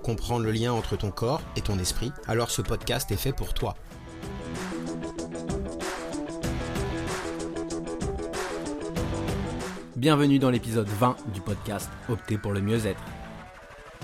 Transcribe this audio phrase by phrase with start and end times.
[0.00, 3.54] comprendre le lien entre ton corps et ton esprit, alors ce podcast est fait pour
[3.54, 3.74] toi.
[9.96, 13.02] Bienvenue dans l'épisode 20 du podcast Opter pour le mieux-être.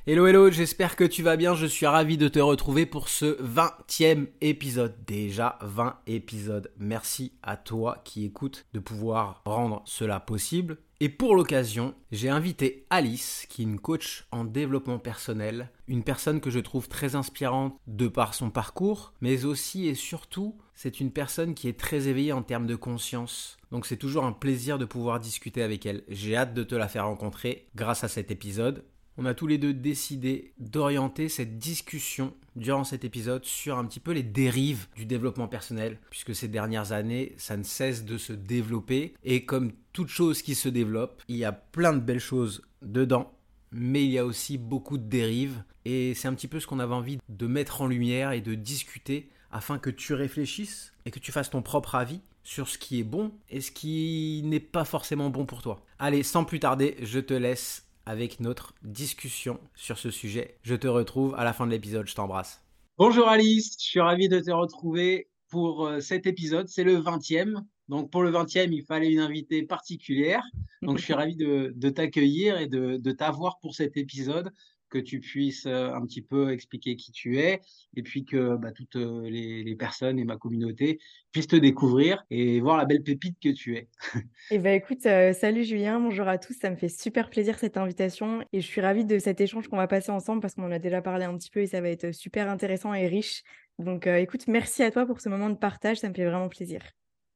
[0.07, 3.43] Hello hello, j'espère que tu vas bien, je suis ravi de te retrouver pour ce
[3.43, 4.95] 20e épisode.
[5.05, 6.71] Déjà 20 épisodes.
[6.79, 10.79] Merci à toi qui écoutes de pouvoir rendre cela possible.
[10.99, 16.41] Et pour l'occasion, j'ai invité Alice, qui est une coach en développement personnel, une personne
[16.41, 21.11] que je trouve très inspirante de par son parcours, mais aussi et surtout, c'est une
[21.11, 23.59] personne qui est très éveillée en termes de conscience.
[23.71, 26.03] Donc c'est toujours un plaisir de pouvoir discuter avec elle.
[26.09, 28.83] J'ai hâte de te la faire rencontrer grâce à cet épisode
[29.19, 34.01] on a tous les deux décidé d'orienter cette discussion durant cet épisode sur un petit
[34.01, 38.33] peu les dérives du développement personnel, puisque ces dernières années, ça ne cesse de se
[38.33, 42.63] développer, et comme toute chose qui se développe, il y a plein de belles choses
[42.83, 43.33] dedans,
[43.73, 46.81] mais il y a aussi beaucoup de dérives, et c'est un petit peu ce qu'on
[46.81, 51.19] avait envie de mettre en lumière et de discuter afin que tu réfléchisses et que
[51.19, 54.85] tu fasses ton propre avis sur ce qui est bon et ce qui n'est pas
[54.85, 55.85] forcément bon pour toi.
[55.99, 60.59] Allez, sans plus tarder, je te laisse avec notre discussion sur ce sujet.
[60.62, 62.07] Je te retrouve à la fin de l'épisode.
[62.07, 62.63] Je t'embrasse.
[62.96, 66.69] Bonjour Alice, je suis ravi de te retrouver pour euh, cet épisode.
[66.69, 67.62] C'est le 20e.
[67.88, 70.43] Donc pour le 20e, il fallait une invitée particulière.
[70.82, 74.52] Donc je suis ravi de, t'accueillir et de, de t'avoir pour cet épisode
[74.88, 77.60] que tu puisses euh, un petit peu expliquer qui tu es
[77.94, 80.98] et puis que bah, toutes euh, les, personnes et ma communauté
[81.32, 83.88] puissent te découvrir et voir la belle pépite que tu es.
[84.50, 87.76] Eh ben écoute, euh, salut Julien, bonjour à tous, ça me fait super plaisir cette
[87.76, 90.72] invitation et je suis ravie de cet échange qu'on va passer ensemble parce qu'on en
[90.72, 93.42] a déjà parlé un petit peu et ça va être super intéressant et riche.
[93.78, 96.80] Donc écoute, merci à toi pour ce moment de partage, ça me fait vraiment plaisir.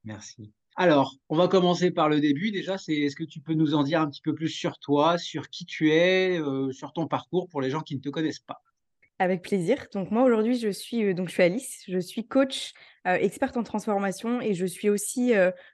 [0.05, 0.53] Merci.
[0.77, 2.51] Alors, on va commencer par le début.
[2.53, 5.19] Déjà, c'est est-ce que tu peux nous en dire un petit peu plus sur toi,
[5.19, 8.41] sur qui tu es, euh, sur ton parcours pour les gens qui ne te connaissent
[8.41, 8.63] pas?
[9.19, 9.87] Avec plaisir.
[9.93, 12.73] Donc moi aujourd'hui, je suis euh, donc je suis Alice, je suis coach
[13.07, 15.33] euh, experte en transformation et je suis aussi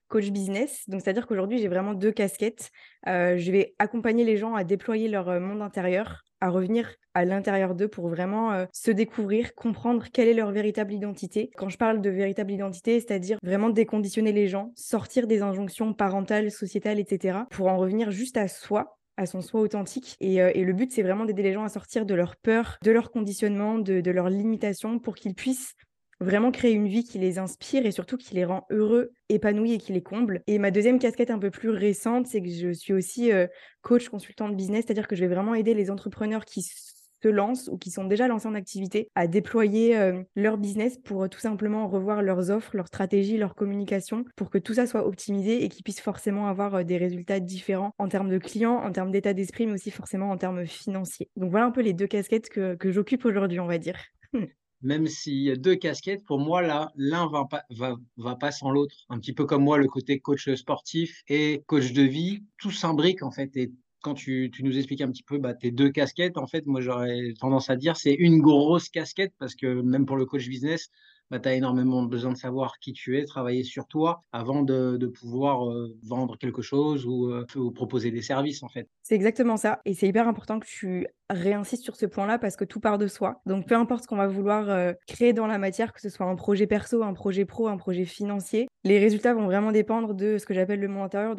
[0.09, 0.89] coach business.
[0.89, 2.71] Donc c'est-à-dire qu'aujourd'hui, j'ai vraiment deux casquettes.
[3.07, 7.88] je vais accompagner les gens à déployer leur monde intérieur à revenir à l'intérieur d'eux
[7.88, 11.50] pour vraiment se découvrir, comprendre quelle est leur véritable identité.
[11.56, 16.50] Quand je parle de véritable identité, c'est-à-dire vraiment déconditionner les gens, sortir des injonctions parentales,
[16.50, 20.16] sociétales, etc., pour en revenir juste à soi, à son soi authentique.
[20.20, 23.10] Et, le but, c'est vraiment d'aider les gens à sortir de leur peur, de leur
[23.10, 25.74] conditionnement, de, de leurs limitations, pour qu'ils puissent
[26.21, 29.78] vraiment créer une vie qui les inspire et surtout qui les rend heureux, épanouis et
[29.78, 30.43] qui les comble.
[30.47, 33.47] Et ma deuxième casquette un peu plus récente, c'est que je suis aussi euh,
[33.82, 37.69] coach consultant de business, c'est-à-dire que je vais vraiment aider les entrepreneurs qui se lancent
[37.69, 41.41] ou qui sont déjà lancés en activité à déployer euh, leur business pour euh, tout
[41.41, 45.69] simplement revoir leurs offres, leurs stratégies, leur communication pour que tout ça soit optimisé et
[45.69, 49.66] qu'ils puissent forcément avoir des résultats différents en termes de clients, en termes d'état d'esprit,
[49.66, 51.28] mais aussi forcément en termes financiers.
[51.37, 53.98] Donc voilà un peu les deux casquettes que, que j'occupe aujourd'hui, on va dire.
[54.82, 58.53] même s'il y a deux casquettes, pour moi, là, l'un va pas, va, va pas
[58.53, 59.06] sans l'autre.
[59.09, 63.22] Un petit peu comme moi, le côté coach sportif et coach de vie, tout s'imbrique
[63.22, 63.56] en fait.
[63.56, 63.72] Et
[64.03, 67.34] quand tu, nous expliques un petit peu bah, tes deux casquettes, en fait, moi, j'aurais
[67.41, 70.91] tendance à dire c'est une grosse casquette parce que même pour le coach business,
[71.31, 75.06] bah, tu as énormément besoin de savoir qui tu es, travailler sur toi avant de,
[75.06, 78.88] pouvoir euh, vendre quelque chose ou, euh, ou, proposer des services en fait.
[79.03, 79.81] C'est exactement ça.
[79.84, 83.06] Et c'est hyper important que tu réinsistes sur ce point-là parce que tout part de
[83.06, 83.41] soi.
[83.47, 86.26] Donc peu importe ce qu'on va vouloir euh, créer dans la matière, que ce soit
[86.26, 90.39] un projet perso, un projet pro, un projet financier, les résultats vont vraiment dépendre de
[90.39, 91.34] ce que j'appelle le monde intérieur.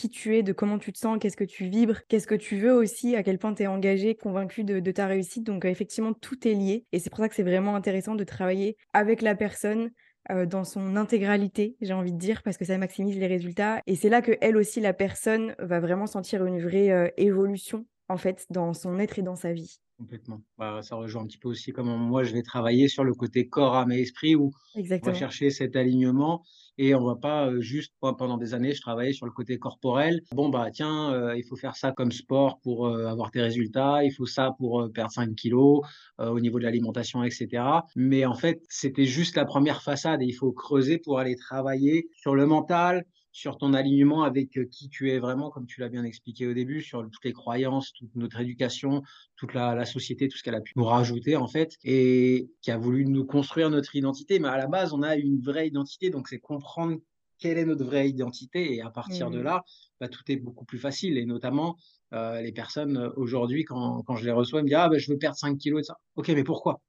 [0.00, 2.56] Qui tu es, de comment tu te sens, qu'est-ce que tu vibres, qu'est-ce que tu
[2.56, 5.44] veux aussi, à quel point tu es engagé, convaincu de, ta réussite.
[5.44, 6.86] Donc, euh, effectivement, tout est lié.
[6.92, 9.90] Et c'est pour ça que c'est vraiment intéressant de travailler avec la personne
[10.30, 13.82] euh, dans son intégralité, j'ai envie de dire, parce que ça maximise les résultats.
[13.86, 17.84] Et c'est là que elle aussi, la personne, va vraiment sentir une vraie euh, évolution,
[18.08, 19.80] en fait, dans son être et dans sa vie.
[19.98, 20.40] Complètement.
[20.56, 23.48] Bah, ça rejoint un petit peu aussi comment moi je vais travailler sur le côté
[23.48, 26.42] corps, âme et esprit où on va chercher cet alignement
[26.82, 30.22] et on va pas juste pendant des années je travaillais sur le côté corporel.
[30.32, 34.24] Bon bah tiens, il faut faire ça comme sport pour avoir tes résultats, il faut
[34.24, 35.82] ça pour perdre 5 kilos
[36.18, 37.62] au niveau de l'alimentation, etc.
[37.96, 42.34] Mais en fait c'était juste la première façade il faut creuser pour aller travailler sur
[42.34, 46.46] le mental, sur ton alignement avec qui tu es vraiment, comme tu l'as bien expliqué
[46.46, 49.02] au début, sur toutes les croyances, toute notre éducation,
[49.36, 52.78] toute la, société, tout ce qu'elle a pu nous rajouter en fait, et qui a
[52.78, 54.38] voulu nous construire notre identité.
[54.38, 56.98] Mais à la base, on a une vraie identité, donc c'est comprendre
[57.38, 59.44] quelle est notre vraie identité, et à partir de mmh.
[59.44, 59.64] là,
[60.00, 61.76] bah, tout est beaucoup plus facile, et notamment
[62.12, 65.36] les personnes aujourd'hui, quand, quand, je les reçois, me disent ah bah, je veux perdre
[65.36, 65.96] 5 kilos et ça.
[66.16, 66.80] Ok, mais pourquoi,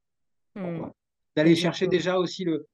[0.53, 0.87] pourquoi?
[0.87, 0.91] Mmh.
[1.35, 2.67] D'aller chercher déjà aussi le,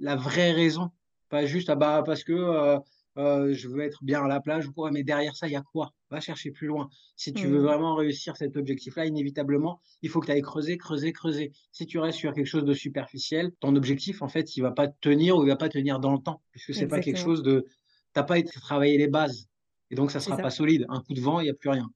[0.00, 0.90] la vraie raison
[1.32, 2.78] pas juste, ah bah, parce que euh,
[3.16, 5.56] euh, je veux être bien à la plage ou quoi, mais derrière ça, il y
[5.56, 5.94] a quoi?
[6.10, 6.90] Va chercher plus loin.
[7.16, 7.62] Si tu veux mmh.
[7.62, 11.52] vraiment réussir cet objectif-là, inévitablement, il faut que tu ailles creuser, creuser, creuser.
[11.72, 14.88] Si tu restes sur quelque chose de superficiel, ton objectif, en fait, il va pas
[14.88, 17.64] tenir ou il va pas tenir dans le temps, puisque c'est pas quelque chose de.
[18.12, 19.48] T'as pas été travailler les bases.
[19.90, 20.84] Et donc, ça sera pas solide.
[20.90, 21.88] Un coup de vent, il n'y a plus rien.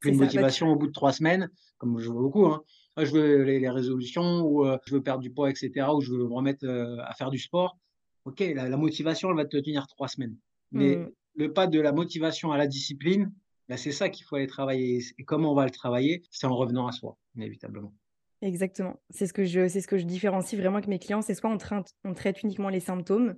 [0.00, 1.48] Plus de bah, motivation au bout de trois semaines,
[1.78, 2.46] comme je vois beaucoup.
[2.46, 2.64] Hein.
[2.96, 6.18] je veux les, résolutions, ou euh, je veux perdre du poids, etc., ou je veux
[6.18, 7.78] me remettre à faire du sport
[8.24, 10.36] ok, la, motivation, elle va te tenir trois semaines.
[10.72, 11.10] Mais mm.
[11.36, 13.32] le pas de la motivation à la discipline,
[13.68, 15.02] bah, c'est ça qu'il faut aller travailler.
[15.18, 16.22] Et comment on va le travailler?
[16.30, 17.94] C'est en revenant à soi, inévitablement.
[18.42, 19.00] Exactement.
[19.10, 21.22] C'est ce que je, c'est ce que je différencie vraiment avec mes clients.
[21.22, 23.36] C'est soit on traite, on traite uniquement les symptômes,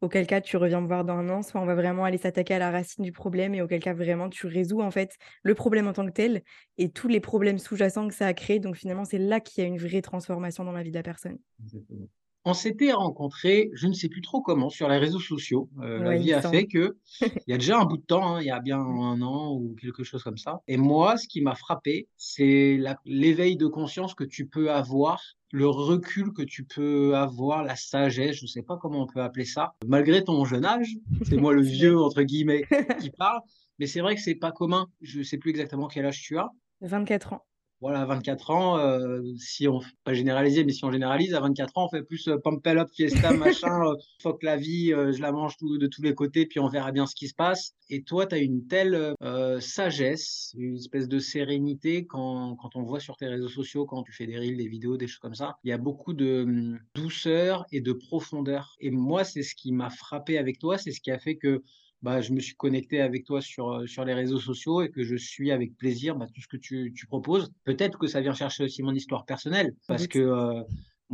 [0.00, 2.54] auquel cas tu reviens me voir dans un an, soit on va vraiment aller s'attaquer
[2.54, 5.88] à la racine du problème et auquel cas vraiment tu résous en fait le problème
[5.88, 6.42] en tant que tel
[6.78, 8.60] et tous les problèmes sous-jacents que ça a créé.
[8.60, 11.02] Donc finalement, c'est là qu'il y a une vraie transformation dans la vie de la
[11.02, 11.38] personne.
[11.62, 12.08] Exactement.
[12.46, 15.70] On s'était rencontrés, je ne sais plus trop comment, sur les réseaux sociaux.
[15.80, 18.42] Euh, la vie a fait que, il y a déjà un bout de temps, hein,
[18.42, 20.60] il y a bien un an ou quelque chose comme ça.
[20.68, 25.66] Et moi, ce qui m'a frappé, c'est l'éveil de conscience que tu peux avoir, le
[25.68, 29.46] recul que tu peux avoir, la sagesse, je ne sais pas comment on peut appeler
[29.46, 30.96] ça, malgré ton jeune âge.
[31.22, 32.64] C'est moi le vieux, entre guillemets,
[33.00, 33.40] qui parle.
[33.78, 34.88] Mais c'est vrai que c'est pas commun.
[35.00, 36.50] Je ne sais plus exactement quel âge tu as.
[36.82, 37.44] 24 ans
[37.80, 41.86] voilà, 24 ans, euh, si on, pas généraliser, mais si on généralise, à 24 ans,
[41.86, 45.56] on fait plus euh, pump up, fiesta, machin, euh, fuck la vie, je la mange
[45.60, 47.74] de tous les côtés, puis on verra bien ce qui se passe.
[47.90, 49.14] Et toi, tu as une telle
[49.60, 54.12] sagesse, une espèce de sérénité quand, quand on voit sur tes réseaux sociaux, quand tu
[54.12, 55.56] fais des reels, des vidéos, des choses comme ça.
[55.64, 58.76] Il y a beaucoup de hum, douceur et de profondeur.
[58.80, 61.62] Et moi, c'est ce qui m'a frappé avec toi, c'est ce qui a fait que
[62.04, 65.02] bah, je me suis connecté avec toi sur, euh, sur les réseaux sociaux et que
[65.02, 67.50] je suis avec plaisir bah, tout ce que tu, tu proposes.
[67.64, 70.62] Peut-être que ça vient chercher aussi mon histoire personnelle parce que euh,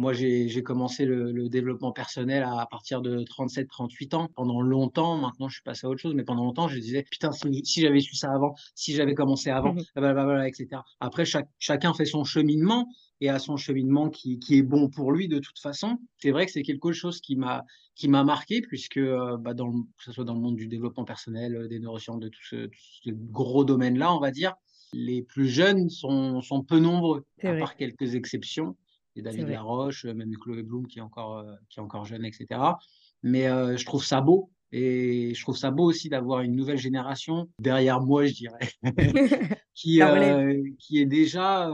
[0.00, 4.28] moi, j'ai commencé le, le, développement personnel à, partir de 37-38 ans.
[4.34, 7.32] Pendant longtemps, maintenant je suis passé à autre chose, mais pendant longtemps, je disais, putain,
[7.32, 10.80] si, si j'avais su ça avant, si j'avais commencé avant, mmh blablabla, etc.
[11.00, 12.88] Après, chaque, chacun fait son cheminement
[13.20, 15.98] et à son cheminement qui, qui, est bon pour lui de toute façon.
[16.16, 17.64] C'est vrai que c'est quelque chose qui m'a
[17.94, 21.04] qui m'a marqué puisque euh, bah dans que ce soit dans le monde du développement
[21.04, 24.54] personnel, euh, des neurosciences, de tout ce, tout ce gros domaine-là, on va dire,
[24.92, 28.76] les plus jeunes sont, sont peu nombreux, à part quelques exceptions.
[29.16, 32.60] Et David Laroche, même Chloé Bloom qui est encore euh, qui est encore jeune, etc.
[33.22, 37.50] Mais je trouve ça beau et je trouve ça beau aussi d'avoir une nouvelle génération
[37.58, 38.70] derrière moi, je dirais,
[39.74, 40.00] qui,
[40.78, 41.70] qui est déjà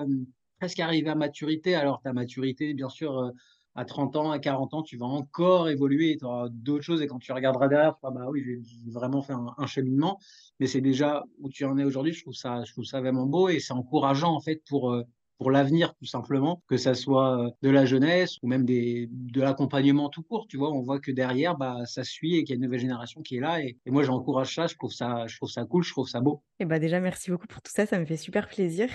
[0.59, 1.75] presque arrivé à maturité.
[1.75, 3.31] Alors, ta maturité, bien sûr, euh,
[3.75, 7.03] à 30 ans, à 40 ans, tu vas encore évoluer, tu auras d'autres choses.
[7.03, 10.19] Et quand tu regarderas derrière, tu bah oui, j'ai vraiment fait un, cheminement.
[10.61, 12.13] Mais c'est déjà où tu en es aujourd'hui.
[12.13, 15.05] Je trouve ça, je trouve ça vraiment beau et c'est encourageant, en fait, pour, euh,
[15.39, 19.41] pour l'avenir, tout simplement, que ça soit euh, de la jeunesse ou même des, de
[19.41, 20.47] l'accompagnement tout court.
[20.49, 22.81] Tu vois, on voit que derrière, bah, ça suit et qu'il y a une nouvelle
[22.81, 23.61] génération qui est là.
[23.61, 24.67] Et, moi, j'encourage ça.
[24.67, 25.83] Je trouve ça, je trouve ça cool.
[25.83, 26.43] Je trouve ça beau.
[26.61, 27.87] Et bah déjà, merci beaucoup pour tout ça.
[27.87, 28.89] Ça me fait super plaisir.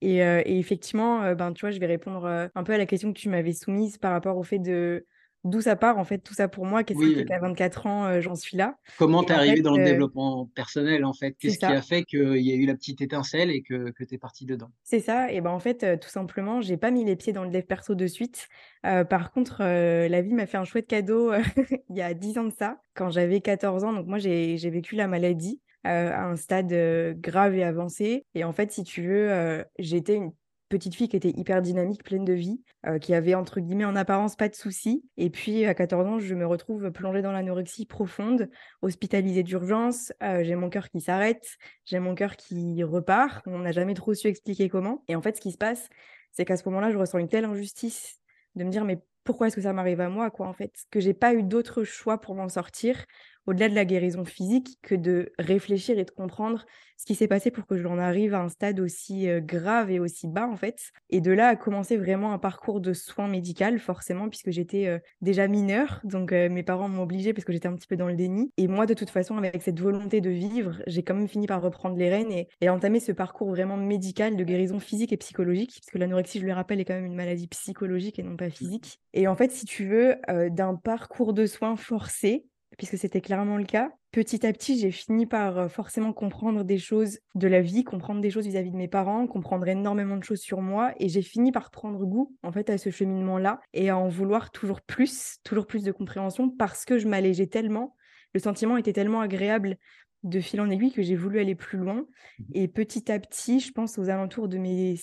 [0.00, 3.18] Et, et effectivement, ben, tu vois, je vais répondre un peu à la question que
[3.18, 5.04] tu m'avais soumise par rapport au fait de
[5.44, 6.84] d'où ça part, en fait, tout ça pour moi.
[6.84, 8.76] Qu'est-ce qui fait qu'à 24 ans, j'en suis là?
[8.98, 11.32] Comment tu es arrivé dans le développement personnel, en fait?
[11.38, 14.14] Qu'est-ce qui a fait qu'il y a eu la petite étincelle et que, que tu
[14.14, 14.70] es parti dedans?
[14.82, 15.30] C'est ça.
[15.32, 17.94] Et ben en fait, tout simplement, j'ai pas mis les pieds dans le dev perso
[17.94, 18.48] de suite.
[18.82, 21.32] par contre, la vie m'a fait un chouette cadeau
[21.90, 23.92] il y a 10 ans de ça, quand j'avais 14 ans.
[23.92, 25.60] Donc moi, j'ai vécu la maladie.
[25.86, 28.26] Euh, à un stade euh, grave et avancé.
[28.34, 30.32] Et en fait, si tu veux, euh, j'étais une
[30.68, 32.62] petite fille qui était hyper dynamique, pleine de vie,
[33.00, 35.04] qui avait entre guillemets en apparence pas de soucis.
[35.16, 38.50] Et puis à 14 ans, je me retrouve plongée dans l'anorexie profonde,
[38.82, 40.12] hospitalisée d'urgence.
[40.20, 43.42] j'ai mon cœur qui s'arrête, j'ai mon cœur qui repart.
[43.46, 45.02] On n'a jamais trop su expliquer comment.
[45.08, 45.88] Et en fait, ce qui se passe,
[46.32, 48.20] c'est qu'à ce moment-là, je ressens une telle injustice
[48.54, 50.72] de me dire mais pourquoi est-ce que ça m'arrive à moi quoi en fait?
[50.90, 53.04] Que j'ai pas eu d'autre choix pour m'en sortir
[53.48, 56.66] au-delà de la guérison physique, que de réfléchir et de comprendre
[56.98, 60.26] ce qui s'est passé pour que j'en arrive à un stade aussi grave et aussi
[60.26, 60.90] bas, en fait.
[61.10, 65.46] Et de là a commencé vraiment un parcours de soins médical, forcément, puisque j'étais déjà
[65.46, 66.00] mineure.
[66.02, 68.50] Donc, mes parents m'ont obligée parce que j'étais un petit peu dans le déni.
[68.56, 71.62] Et moi, de toute façon, avec cette volonté de vivre, j'ai quand même fini par
[71.62, 75.70] reprendre les rênes et, et entamer ce parcours vraiment médical de guérison physique et psychologique,
[75.70, 78.98] puisque l'anorexie, je le rappelle, est quand même une maladie psychologique et non pas physique.
[79.14, 80.16] Et en fait, si tu veux,
[80.50, 82.44] d'un parcours de soins forcé,
[82.78, 87.18] puisque c'était clairement le cas, petit à petit, j'ai fini par forcément comprendre des choses
[87.34, 90.62] de la vie, comprendre des choses vis-à-vis de mes parents, comprendre énormément de choses sur
[90.62, 90.94] moi.
[90.98, 94.52] Et j'ai fini par prendre goût, en fait, à ce cheminement-là et à en vouloir
[94.52, 97.96] toujours plus, toujours plus de compréhension parce que je m'allégeais tellement.
[98.32, 99.76] Le sentiment était tellement agréable
[100.22, 102.06] de fil en aiguille que j'ai voulu aller plus loin.
[102.38, 104.94] Mmh et petit à petit, je pense aux alentours de mes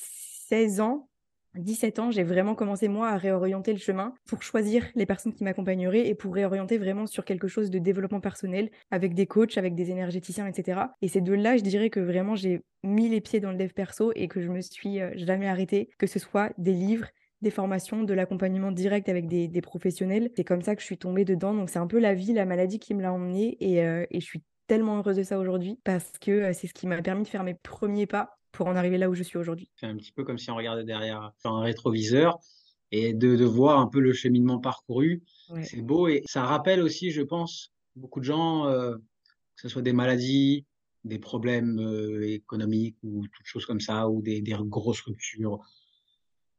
[0.48, 1.10] 16 ans,
[1.58, 5.44] 17 ans, j'ai vraiment commencé moi à réorienter le chemin pour choisir les personnes qui
[5.44, 9.76] m'accompagneraient et pour réorienter vraiment sur quelque chose de développement personnel avec des coachs, avec
[9.76, 10.82] des énergéticiens, etc.
[11.02, 13.70] Et c'est de là, je dirais que vraiment j'ai mis les pieds dans le dev
[13.70, 17.08] perso et que je me suis euh, jamais arrêtée, que ce soit des livres,
[17.42, 20.32] des formations, de l'accompagnement direct avec des, professionnels.
[20.36, 21.54] C'est comme ça que je suis tombée dedans.
[21.54, 24.20] Donc c'est un peu la vie, la maladie qui me l'a emmenée et, euh, je
[24.20, 27.28] suis tellement heureuse de ça aujourd'hui parce que euh, c'est ce qui m'a permis de
[27.28, 29.70] faire mes premiers pas pour en arriver là où je suis aujourd'hui.
[29.76, 32.40] C'est un petit peu comme si on regardait derrière un rétroviseur
[32.92, 35.24] et de, de voir un peu le cheminement parcouru.
[35.64, 39.82] C'est beau et ça rappelle aussi, je pense, beaucoup de gens, euh, que ce soit
[39.82, 40.66] des maladies,
[41.04, 45.60] des problèmes euh, économiques ou toutes choses comme ça, ou des, des grosses ruptures.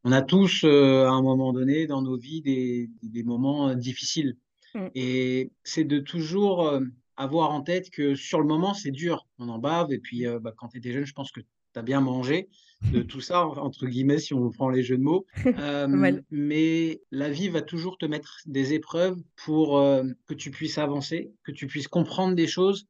[0.03, 4.37] On a tous, euh, à un moment donné, dans nos vies, des, des moments difficiles.
[4.73, 4.87] Mm.
[4.95, 6.79] Et c'est de toujours
[7.17, 9.27] avoir en tête que sur le moment, c'est dur.
[9.39, 9.91] On en bave.
[9.91, 11.41] Et puis, bah, quand tu étais jeune, je pense que
[11.83, 12.49] bien mangé
[12.91, 15.25] de tout ça, entre guillemets, si on prend les jeux de mots.
[15.59, 15.87] Euh,
[16.29, 21.31] mais la vie va toujours te mettre des épreuves pour euh, que tu puisses avancer,
[21.43, 22.85] que tu puisses comprendre des choses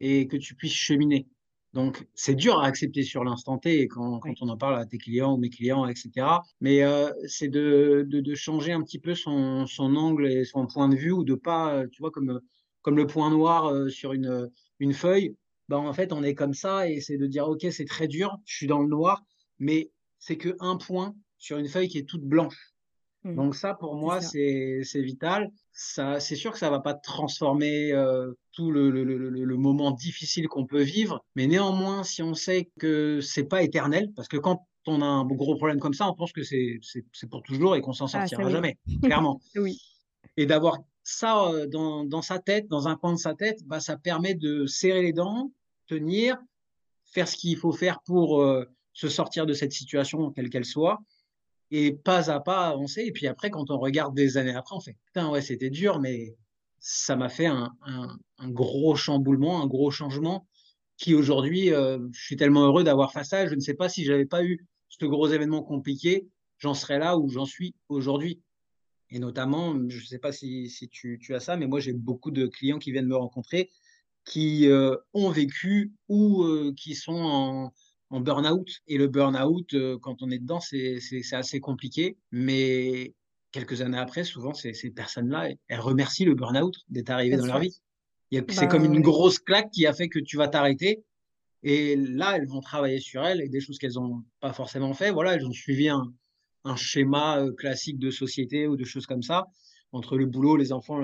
[0.00, 1.26] et que tu puisses cheminer.
[1.74, 4.98] Donc, c'est dur à accepter sur l'instant T quand, quand, on en parle à tes
[4.98, 6.26] clients ou mes clients, etc.
[6.60, 10.66] Mais euh, c'est de, de, de, changer un petit peu son, son, angle et son
[10.66, 12.40] point de vue ou de pas, tu vois, comme,
[12.82, 15.34] comme le point noir sur une, une feuille,
[15.68, 18.36] bah, en fait, on est comme ça et c'est de dire, OK, c'est très dur,
[18.44, 19.22] je suis dans le noir,
[19.58, 22.72] mais c'est que un point sur une feuille qui est toute blanche.
[23.24, 23.34] Mmh.
[23.34, 25.50] Donc ça, pour moi, c'est vital.
[25.72, 29.90] Ça, c'est sûr que ça va pas transformer euh, tout le, le, le, le, moment
[29.90, 34.38] difficile qu'on peut vivre, mais néanmoins, si on sait que c'est pas éternel, parce que
[34.38, 36.80] quand on a un gros problème comme ça, on pense que c'est
[37.30, 39.40] pour toujours et qu'on s'en ah, sortira jamais, clairement.
[39.56, 39.78] oui.
[40.38, 43.78] Et d'avoir ça euh, dans, dans, sa tête, dans un coin de sa tête, bah,
[43.78, 45.52] ça permet de serrer les dents,
[45.86, 46.36] tenir,
[47.04, 50.98] faire ce qu'il faut faire pour euh, se sortir de cette situation, quelle qu'elle soit,
[51.70, 53.02] et pas à pas avancer.
[53.02, 56.00] Et puis après, quand on regarde des années après, on fait putain, ouais, c'était dur,
[56.00, 56.34] mais
[56.80, 60.48] ça m'a fait un, un, un, gros chamboulement, un gros changement
[60.96, 63.46] qui aujourd'hui, euh, je suis tellement heureux d'avoir fait ça.
[63.46, 66.26] Je ne sais pas si j'avais pas eu ce gros événement compliqué,
[66.58, 68.40] j'en serais là où j'en suis aujourd'hui.
[69.16, 71.94] Et notamment, je ne sais pas si, si tu, tu, as ça, mais moi j'ai
[71.94, 73.70] beaucoup de clients qui viennent me rencontrer
[74.26, 77.72] qui euh, ont vécu ou euh, qui sont en,
[78.10, 78.68] en burn-out.
[78.88, 81.00] Et le burn-out, euh, quand on est dedans, c'est
[81.32, 82.18] assez compliqué.
[82.30, 83.14] Mais
[83.52, 87.60] quelques années après, souvent, ces, ces personnes-là, elles remercient le burn-out d'être arrivé dans leur
[87.60, 87.80] vie.
[88.30, 91.04] C'est bah, comme une grosse claque qui a fait que tu vas t'arrêter.
[91.62, 95.10] Et là, elles vont travailler sur elles et des choses qu'elles n'ont pas forcément fait.
[95.10, 96.12] Voilà, elles ont suivi un,
[96.66, 99.46] un schéma euh, classique de société ou de choses comme ça,
[99.92, 101.00] entre le boulot, les enfants,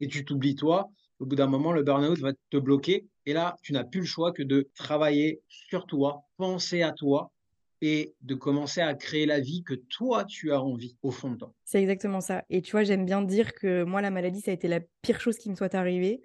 [0.00, 0.88] et tu t'oublies toi.
[1.18, 3.06] Au bout d'un moment, le burn-out va te bloquer.
[3.26, 7.32] Et là, tu n'as plus le choix que de travailler sur toi, penser à toi
[7.80, 11.36] et de commencer à créer la vie que toi, tu as envie au fond de
[11.36, 11.52] toi.
[11.64, 12.44] C'est exactement ça.
[12.48, 15.20] Et tu vois, j'aime bien dire que moi, la maladie, ça a été la pire
[15.20, 16.22] chose qui me soit arrivée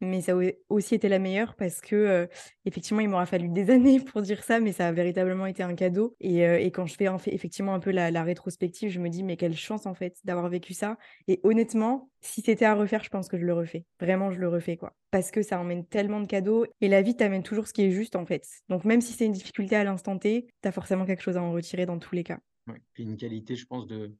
[0.00, 2.28] mais ça a aussi été la meilleure parce que
[2.64, 5.74] effectivement il m'aura fallu des années pour dire ça mais ça a véritablement été un
[5.74, 9.36] cadeau et, et quand je fais effectivement un peu la, rétrospective je me dis mais
[9.36, 13.28] quelle chance en fait d'avoir vécu ça et honnêtement si c'était à refaire je pense
[13.28, 13.84] que je le refais.
[14.00, 17.16] Vraiment je le refais quoi parce que ça emmène tellement de cadeaux et la vie
[17.16, 18.46] t'amène toujours ce qui est juste en fait.
[18.68, 21.52] Donc même si c'est une difficulté à l'instant T t'as forcément quelque chose à en
[21.52, 22.38] retirer dans tous les cas.
[22.66, 22.80] Ouais.
[22.98, 24.14] une qualité je pense de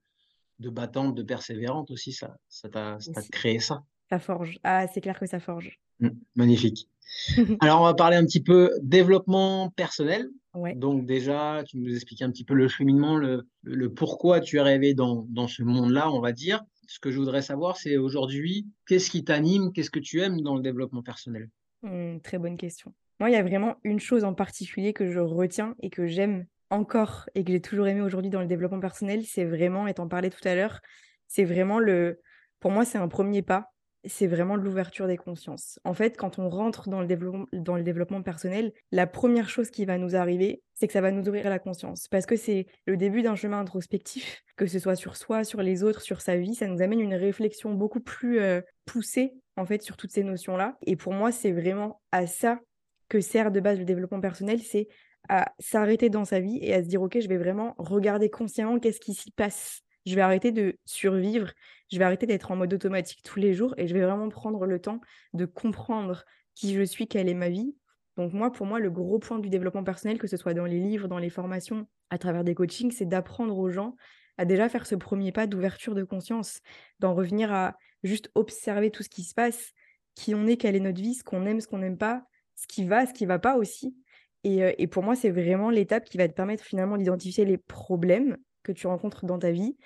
[0.59, 2.99] de battante de persévérante aussi ça ça t'a
[3.31, 4.59] créé ça ça forge.
[4.65, 5.79] Ah, c'est clair que ça forge.
[6.01, 6.89] Mmh, magnifique.
[7.61, 10.29] Alors, on va parler un petit peu développement personnel.
[10.75, 14.59] Donc, déjà, tu nous expliques un petit peu le cheminement, le, le pourquoi tu es
[14.59, 16.65] arrivé dans, dans ce monde-là, on va dire.
[16.89, 20.57] Ce que je voudrais savoir, c'est aujourd'hui, qu'est-ce qui t'anime, qu'est-ce que tu aimes dans
[20.57, 21.49] le développement personnel?
[21.83, 22.93] Mmh, Très bonne question.
[23.21, 26.47] Moi, il y a vraiment une chose en particulier que je retiens et que j'aime
[26.71, 30.09] encore et que j'ai toujours aimé aujourd'hui dans le développement personnel, c'est vraiment, et t'en
[30.09, 30.81] parlais tout à l'heure,
[31.27, 32.21] c'est vraiment le,
[32.61, 33.71] pour moi, c'est un premier pas
[34.09, 35.79] c'est vraiment l'ouverture des consciences.
[35.85, 40.17] En fait, quand on rentre dans le, développement, personnel, la première chose qui va nous
[40.17, 42.09] arriver, c'est que ça va nous ouvrir la conscience.
[42.09, 45.83] Parce que c'est le début d'un chemin introspectif, que ce soit sur soi, sur les
[45.83, 49.83] autres, sur sa vie, ça nous amène une réflexion beaucoup plus euh, poussée, en fait,
[49.83, 50.79] sur toutes ces notions-là.
[50.83, 52.61] Et pour moi, c'est vraiment à ça
[53.09, 54.89] que sert de base le développement personnel, c'est
[55.29, 58.79] à s'arrêter dans sa vie et à se dire, OK, je vais vraiment regarder consciemment
[58.79, 61.53] qu'est-ce qui s'y passe je vais arrêter de survivre,
[61.91, 64.67] je vais arrêter d'être en mode automatique tous les jours et je vais vraiment prendre
[64.67, 65.01] le temps
[65.35, 66.25] de comprendre
[66.55, 67.75] qui je suis, quelle est ma vie.
[68.17, 70.81] Donc moi, pour moi, le gros point du développement personnel, que ce soit dans les
[70.81, 73.95] livres, dans les formations, à travers des coachings, c'est d'apprendre aux gens
[74.39, 76.61] à déjà faire ce premier pas d'ouverture de conscience,
[77.01, 79.73] d'en revenir à juste observer tout ce qui se passe,
[80.15, 82.25] qui on est, quelle est notre vie, ce qu'on aime, ce qu'on n'aime pas,
[82.55, 83.97] ce qui va, ce qui va pas aussi.
[84.45, 88.37] Et, et pour moi, c'est vraiment l'étape qui va te permettre finalement d'identifier les problèmes
[88.63, 89.77] que tu rencontres dans ta vie.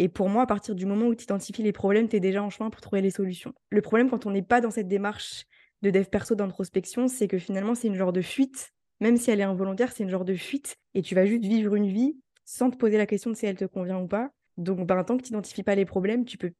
[0.00, 2.42] Et pour moi, à partir du moment où tu identifies les problèmes, tu es déjà
[2.42, 3.52] en chemin pour trouver les solutions.
[3.68, 5.44] Le problème quand on n'est pas dans cette démarche
[5.82, 8.72] de dev perso d'introspection, c'est que finalement, c'est une genre de fuite.
[9.00, 10.76] Même si elle est involontaire, c'est une genre de fuite.
[10.94, 12.16] Et tu vas juste vivre une vie
[12.46, 14.30] sans te poser la question de si elle te convient ou pas.
[14.56, 16.52] Donc, ben, tant que tu n'identifies pas les problèmes, tu peux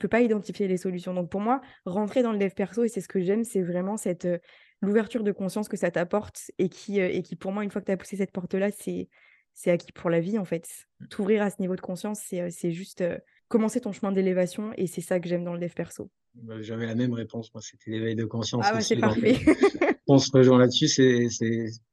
[0.00, 1.14] peux pas identifier les solutions.
[1.14, 3.96] Donc pour moi, rentrer dans le dev perso, et c'est ce que j'aime, c'est vraiment
[3.96, 4.38] cette euh,
[4.80, 7.80] l'ouverture de conscience que ça t'apporte et qui, euh, et qui pour moi, une fois
[7.80, 9.08] que tu as poussé cette porte-là, c'est
[9.56, 10.68] c'est acquis pour la vie en fait.
[11.00, 11.06] Mmh.
[11.08, 13.02] T'ouvrir à ce niveau de conscience, c'est euh, juste
[13.48, 16.10] commencer ton chemin d'élévation et c'est ça que j'aime dans le dev perso.
[16.34, 18.64] Bah, j'avais la même réponse, moi c'était l'éveil de conscience.
[18.68, 19.38] Ah ouais, c'est parfait.
[20.06, 21.28] On se rejoint là-dessus, c'est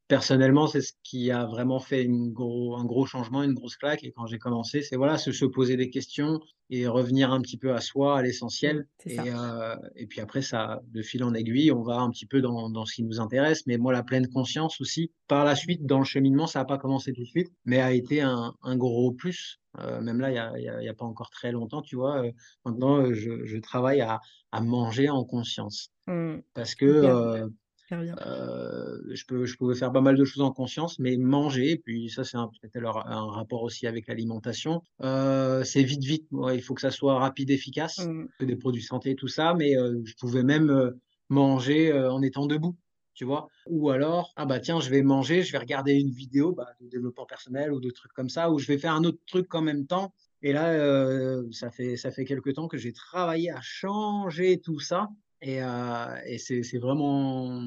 [0.07, 4.03] personnellement, c'est ce qui a vraiment fait une gros, un gros changement, une grosse claque.
[4.03, 6.39] Et quand j'ai commencé, c'est voilà, se, se, poser des questions
[6.69, 8.87] et revenir un petit peu à soi, à l'essentiel.
[9.05, 12.25] Mmh, et, euh, et, puis après, ça, de fil en aiguille, on va un petit
[12.25, 13.65] peu dans, dans, ce qui nous intéresse.
[13.65, 16.77] Mais moi, la pleine conscience aussi, par la suite, dans le cheminement, ça n'a pas
[16.77, 19.59] commencé tout de suite, mais a été un, un gros plus.
[19.79, 22.23] Euh, même là, il n'y a, a, a, pas encore très longtemps, tu vois.
[22.23, 22.31] Euh,
[22.65, 24.19] maintenant, je, je, travaille à,
[24.51, 25.89] à manger en conscience.
[26.05, 26.35] Mmh.
[26.53, 27.49] Parce que
[27.93, 31.77] euh, je, peux, je pouvais faire pas mal de choses en conscience, mais manger, et
[31.77, 36.27] puis ça c'est peut-être un, rapport aussi avec l'alimentation, euh, c'est vite vite.
[36.53, 38.45] il faut que ça soit rapide, efficace, mmh.
[38.45, 40.93] des produits santé, tout ça, mais euh, je pouvais même
[41.29, 42.75] manger en étant debout.
[43.15, 46.51] Tu vois Ou alors, ah bah tiens, je vais manger, je vais regarder une vidéo
[46.51, 49.19] bah, de développement personnel ou de trucs comme ça, ou je vais faire un autre
[49.27, 50.13] truc en même temps.
[50.41, 54.79] Et là, euh, ça fait ça fait quelques temps que j'ai travaillé à changer tout
[54.79, 55.09] ça
[55.43, 57.59] et, euh, et c'est vraiment,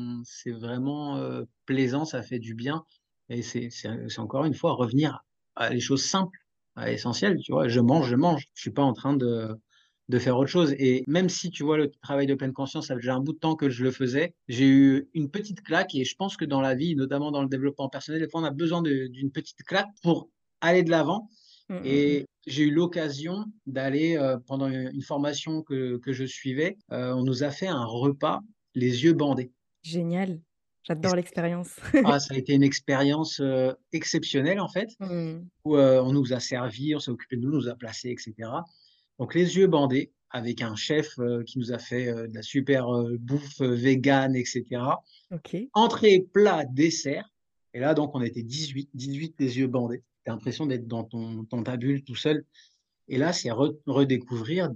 [1.17, 2.85] euh, plaisant, ça fait du bien.
[3.29, 5.25] Et c'est encore une fois revenir
[5.57, 6.39] à les choses simples,
[6.75, 7.39] à l'essentiel.
[7.39, 8.47] Tu vois, je mange, je mange.
[8.55, 9.55] Je suis pas en train de,
[10.09, 10.75] de faire autre chose.
[10.79, 13.33] Et même si tu vois le travail de pleine conscience, ça fait déjà un bout
[13.33, 15.95] de temps que je le faisais, j'ai eu une petite claque.
[15.95, 18.45] Et je pense que dans la vie, notamment dans le développement personnel, des fois on
[18.45, 21.29] a besoin d'une petite claque pour aller de l'avant.
[21.69, 22.27] Mmh, mmh, et mmh.
[22.47, 26.77] j'ai eu l'occasion d'aller euh, pendant une formation que, que je suivais.
[26.93, 28.41] Euh, on nous a fait un repas
[28.75, 29.53] les yeux bandés.
[29.83, 30.41] Génial.
[30.85, 31.77] J'adore l'expérience.
[32.05, 34.91] ah, ça a été une expérience euh, exceptionnelle en fait,
[35.65, 38.49] où on nous a servi, on s'est occupé de nous, on nous a placés, etc.
[39.19, 41.09] Donc les yeux bandés avec un chef
[41.47, 44.65] qui nous a fait de la super bouffe végane, etc.
[45.33, 45.71] Okay.
[45.73, 47.29] Entrée, plat, dessert.
[47.75, 51.47] Et là, donc, on était 18, 18 les yeux bandés tu l'impression d'être dans, ton,
[51.51, 52.45] dans ta bulle tout seul.
[53.09, 54.71] Et là, c'est redécouvrir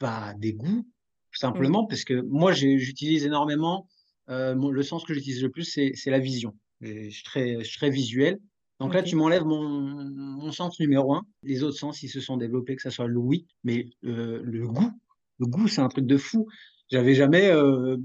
[0.00, 0.86] bah, des goûts,
[1.32, 3.88] tout simplement, parce que moi, j'utilise énormément,
[4.30, 6.54] euh, le sens que j'utilise le plus, c'est la vision.
[6.80, 8.38] Je suis, très, je suis très visuel.
[8.78, 11.22] Donc là, tu m'enlèves mon, mon, sens numéro un.
[11.42, 14.90] Les autres sens, ils se sont développés, que ce soit l'ouïe, mais euh, le goût,
[15.38, 16.46] le goût, c'est un truc de fou.
[16.90, 17.96] J'avais jamais euh,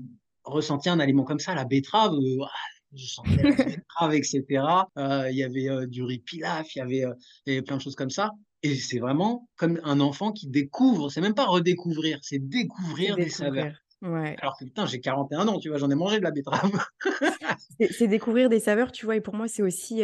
[0.43, 1.53] ressenti un aliment comme ça.
[1.53, 2.13] La betterave,
[2.93, 4.45] je sentais betterave, etc.
[4.97, 7.13] Euh, il y avait euh, du riz pilaf, il y avait, euh,
[7.45, 8.31] il y avait plein de choses comme ça.
[8.63, 13.29] Et c'est vraiment comme un enfant qui découvre, c'est même pas redécouvrir, c'est découvrir, des
[13.29, 13.73] saveurs.
[14.01, 14.35] Ouais.
[14.41, 16.71] Alors que putain, j'ai 41 ans, tu vois, j'en ai mangé de la betterave.
[17.91, 20.03] c'est découvrir des saveurs, tu vois, et pour moi, c'est aussi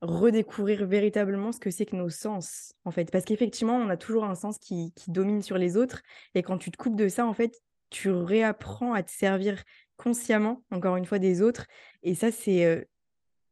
[0.00, 3.10] redécouvrir véritablement ce que c'est que nos sens, en fait.
[3.10, 6.02] Parce qu'effectivement, on a toujours un sens qui, qui domine sur les autres,
[6.34, 7.60] et quand tu te coupes de ça, en fait,
[7.94, 9.62] tu réapprends à te servir
[9.96, 11.66] consciemment, encore une fois, des autres.
[12.02, 12.86] Et ça, c'est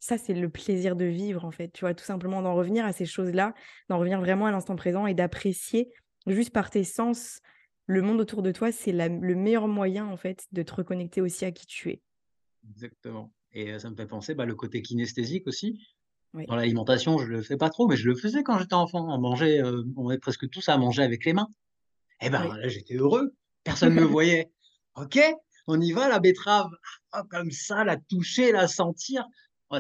[0.03, 1.69] ça, c'est le plaisir de vivre, en fait.
[1.69, 3.55] Tu vois, tout simplement d'en revenir à ces choses-là,
[3.89, 5.93] d'en revenir vraiment à l'instant présent et d'apprécier
[6.27, 7.41] juste par tes sens
[7.87, 8.73] le monde autour de toi.
[8.73, 12.03] C'est le meilleur moyen, en fait, de te reconnecter aussi à qui tu es.
[12.69, 13.33] Exactement.
[13.53, 15.79] Et ça me fait penser bah, le côté kinesthésique aussi.
[16.49, 19.07] Dans l'alimentation, je le fais pas trop, mais je le faisais quand j'étais enfant.
[19.09, 19.63] On mangeait,
[19.97, 21.49] on est presque tous à manger avec les mains.
[22.21, 23.37] Et eh ben là, j'étais heureux.
[23.63, 24.51] Personne ne me voyait.
[24.95, 25.19] Ok,
[25.67, 26.71] on y va, la betterave,
[27.13, 29.25] ah, comme ça, la toucher, la sentir.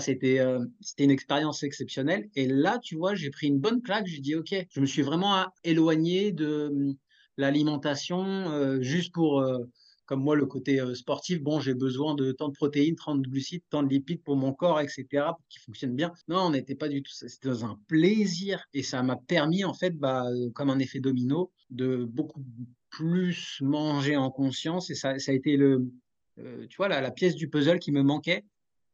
[0.00, 2.28] c'était euh, c'était une expérience exceptionnelle.
[2.34, 4.06] Et là, tu vois, j'ai pris une bonne claque.
[4.06, 6.96] J'ai dit, OK, je me suis vraiment éloigné de hum,
[7.36, 9.58] l'alimentation euh, juste pour, euh,
[10.06, 11.42] comme moi, le côté sportif.
[11.42, 14.52] Bon, j'ai besoin de tant de protéines, tant de glucides, tant de lipides pour mon
[14.52, 16.12] corps, etc., pour qu'il fonctionne bien.
[16.28, 17.28] Non, on n'était pas du tout ça.
[17.28, 18.64] C'était dans un plaisir.
[18.74, 22.44] Et ça m'a permis, en fait, bah, comme un effet domino, de beaucoup
[22.92, 25.90] plus manger en conscience et ça, ça a été le,
[26.38, 28.44] euh, tu vois, la, la, pièce du puzzle qui me manquait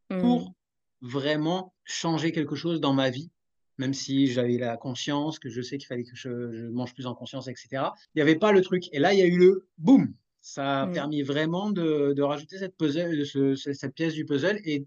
[0.09, 0.55] pour mmh.
[1.03, 3.31] vraiment changer quelque chose dans ma vie
[3.79, 7.15] même si j'avais la conscience, que je sais qu'il fallait que je, mange plus en
[7.15, 7.69] conscience, etc.
[8.15, 8.89] Il n'y avait pas le truc.
[8.93, 10.13] Et là, il y a eu le boum.
[10.41, 10.93] Ça a mmh.
[10.93, 13.25] permis vraiment de, rajouter cette, puzzle,
[13.57, 14.61] cette pièce du puzzle.
[14.65, 14.87] Et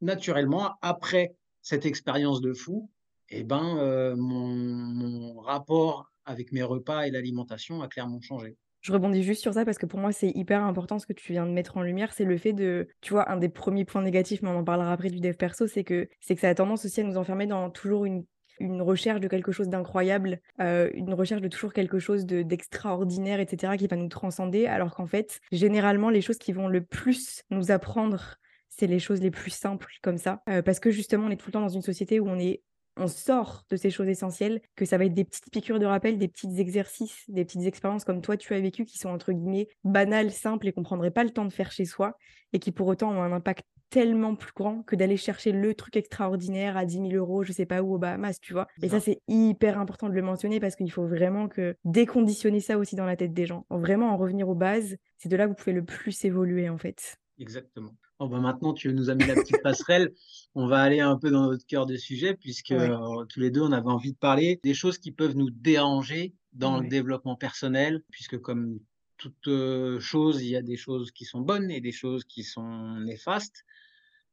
[0.00, 2.90] naturellement, après cette expérience de fou,
[3.32, 8.56] eh ben, euh, mon, rapport avec mes repas et l'alimentation a clairement changé.
[8.80, 11.32] Je rebondis juste sur ça parce que pour moi, c'est hyper important ce que tu
[11.32, 12.12] viens de mettre en lumière.
[12.12, 14.92] C'est le fait de, tu vois, un des premiers points négatifs, mais on en parlera
[14.92, 17.46] après du dev perso, c'est que, c'est que ça a tendance aussi à nous enfermer
[17.46, 18.24] dans toujours une,
[18.60, 23.88] recherche de quelque chose d'incroyable, euh, une recherche de toujours quelque chose d'extraordinaire, etc., qui
[23.88, 28.36] va nous transcender, alors qu'en fait, généralement, les choses qui vont le plus nous apprendre
[28.74, 30.42] c'est les choses les plus simples comme ça.
[30.48, 32.62] Euh, parce que justement, on est tout le temps dans une société où on est
[32.96, 36.18] on sort de ces choses essentielles, que ça va être des petites piqûres de rappel,
[36.18, 39.68] des petits exercices, des petites expériences comme toi tu as vécu qui sont entre guillemets
[39.84, 42.16] banales, simples et qu'on prendrait pas le temps de faire chez soi
[42.52, 45.96] et qui pour autant ont un impact tellement plus grand que d'aller chercher le truc
[45.96, 48.66] extraordinaire à 10 000 euros, je sais pas où, au Bahamas, tu vois.
[48.82, 52.78] Et ça, c'est hyper important de le mentionner parce qu'il faut vraiment que déconditionner ça
[52.78, 53.66] aussi dans la tête des gens.
[53.68, 56.78] Vraiment en revenir aux bases, c'est de là que vous pouvez le plus évoluer en
[56.78, 57.16] fait.
[57.38, 57.90] Exactement.
[58.18, 60.12] Oh, bah, maintenant, tu nous as mis la petite passerelle.
[60.54, 63.62] On va aller un peu dans notre cœur de sujet, puisque euh, tous les deux,
[63.62, 68.02] on avait envie de parler des choses qui peuvent nous déranger dans le développement personnel,
[68.10, 68.78] puisque comme
[69.16, 72.44] toute euh, chose, il y a des choses qui sont bonnes et des choses qui
[72.44, 73.64] sont néfastes.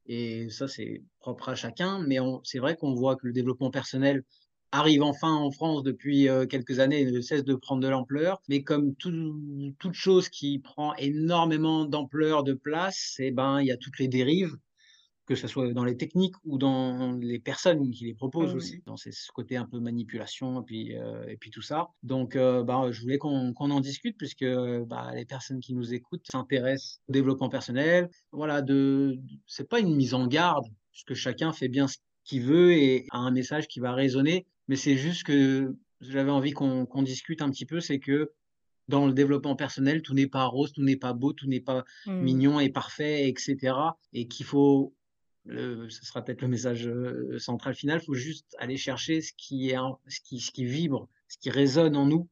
[0.08, 2.00] Et ça, c'est propre à chacun.
[2.00, 4.24] Mais c'est vrai qu'on voit que le développement personnel
[4.72, 8.42] arrive enfin en France depuis euh, quelques années et ne cesse de prendre de l'ampleur.
[8.50, 13.78] Mais comme toute chose qui prend énormément d'ampleur, de place, eh ben, il y a
[13.78, 14.58] toutes les dérives,
[15.26, 18.98] que ce soit dans les techniques ou dans les personnes qui les proposent aussi, dans
[18.98, 21.90] ce côté un peu manipulation et puis, euh, et puis tout ça.
[22.02, 24.46] Donc, euh, bah, je voulais qu'on en discute puisque
[24.88, 28.10] bah, les personnes qui nous écoutent s'intéressent au développement personnel.
[28.32, 32.74] Voilà, de, c'est pas une mise en garde, puisque chacun fait bien ce qu'il veut
[32.74, 37.42] et a un message qui va résonner mais c'est juste que j'avais envie qu'on discute
[37.42, 38.32] un petit peu, c'est que
[38.88, 41.84] dans le développement personnel, tout n'est pas rose, tout n'est pas beau, tout n'est pas
[42.06, 42.22] mmh.
[42.22, 43.74] mignon et parfait, etc.
[44.14, 44.94] Et qu'il faut,
[45.48, 49.72] ce sera peut-être le message euh, central final, il faut juste aller chercher ce qui,
[49.72, 49.78] est,
[50.08, 52.30] ce, qui, ce qui vibre, ce qui résonne en nous.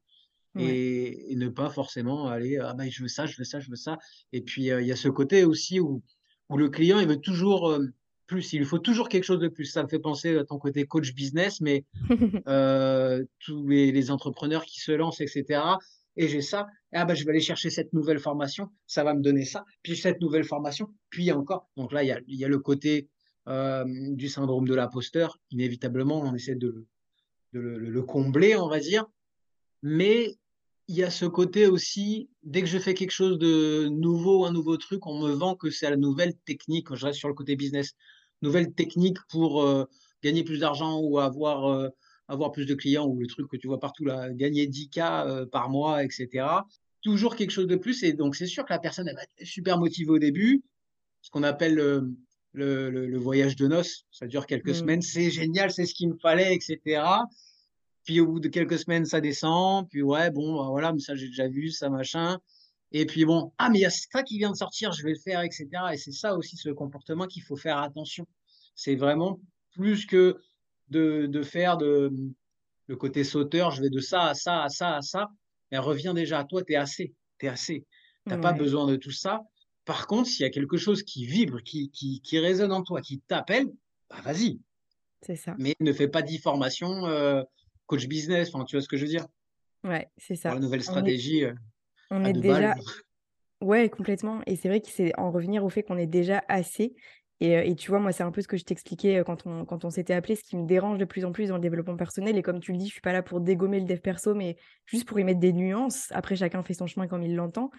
[0.59, 3.75] Et, ne pas forcément aller ah ben je veux ça je veux ça je veux
[3.75, 3.99] ça
[4.33, 6.01] et puis euh, il y a ce côté aussi où,
[6.49, 7.85] où le client il veut toujours euh,
[8.27, 9.65] plus, il lui faut toujours quelque chose de plus.
[9.65, 11.85] Ça me fait penser à ton côté coach business, mais
[12.47, 15.61] euh, tous les, entrepreneurs qui se lancent, etc.
[16.17, 19.21] Et j'ai ça, ah bah, je vais aller chercher cette nouvelle formation, ça va me
[19.21, 21.69] donner ça, puis cette nouvelle formation, puis encore.
[21.77, 23.07] Donc là, il y a, y a, le côté
[23.47, 25.39] euh, du syndrome de l'imposteur.
[25.51, 26.85] Inévitablement, on essaie de,
[27.53, 29.05] de le, le, combler, on va dire.
[29.83, 30.37] Mais
[30.87, 34.51] il y a ce côté aussi, dès que je fais quelque chose de nouveau, un
[34.51, 36.93] nouveau truc, on me vend que c'est la nouvelle technique.
[36.95, 37.93] Je reste sur le côté business
[38.41, 39.85] nouvelles techniques pour euh,
[40.23, 41.89] gagner plus d'argent ou avoir, euh,
[42.27, 45.45] avoir plus de clients ou le truc que tu vois partout là, gagner 10K euh,
[45.45, 46.45] par mois, etc.
[47.01, 48.03] Toujours quelque chose de plus.
[48.03, 50.63] Et donc, c'est sûr que la personne, elle va être super motivée au début.
[51.21, 54.05] Ce qu'on appelle le, le, voyage de noces.
[54.11, 54.73] Ça dure quelques mmh.
[54.73, 55.01] semaines.
[55.01, 57.01] C'est génial, c'est ce qu'il me fallait, etc.
[58.03, 59.87] Puis au bout de quelques semaines, ça descend.
[59.89, 62.39] Puis ouais, bon, bah, voilà, mais ça j'ai déjà vu, ça machin.
[62.91, 65.11] Et puis bon, ah, mais il y a ça qui vient de sortir, je vais
[65.11, 65.67] le faire, etc.
[65.93, 68.25] Et c'est ça aussi ce comportement qu'il faut faire attention.
[68.75, 69.39] C'est vraiment
[69.71, 70.37] plus que
[70.89, 72.11] de, de faire de,
[72.87, 75.29] le côté sauteur, je vais de ça à ça, à ça, à ça.
[75.71, 77.13] Mais reviens déjà à toi, tu es assez.
[77.37, 77.85] Tu es assez.
[78.25, 79.41] Tu n'as pas besoin de tout ça.
[79.85, 83.01] Par contre, s'il y a quelque chose qui vibre, qui, qui, qui résonne en toi,
[83.01, 83.67] qui t'appelle,
[84.09, 84.59] bah vas-y.
[85.21, 85.55] C'est ça.
[85.57, 87.43] Mais ne fais pas d'e-formation, euh,
[87.85, 89.25] coach business, enfin, tu vois ce que je veux dire?
[89.83, 90.53] Ouais, c'est ça.
[90.53, 91.45] la nouvelle stratégie.
[91.45, 91.53] Euh,
[92.09, 92.75] on est déjà.
[93.61, 94.41] Ouais, complètement.
[94.45, 96.95] Et c'est vrai que c'est en revenir au fait qu'on est déjà assez.
[97.39, 99.91] Et, tu vois, moi, c'est un peu ce que je t'expliquais quand on, quand on
[99.91, 102.35] s'était appelé, ce qui me dérange de plus en plus dans le développement personnel.
[102.35, 104.57] Et comme tu le dis, je suis pas là pour dégommer le dev perso, mais
[104.85, 106.11] juste pour y mettre des nuances.
[106.13, 107.69] Après, chacun fait son chemin comme il l'entend.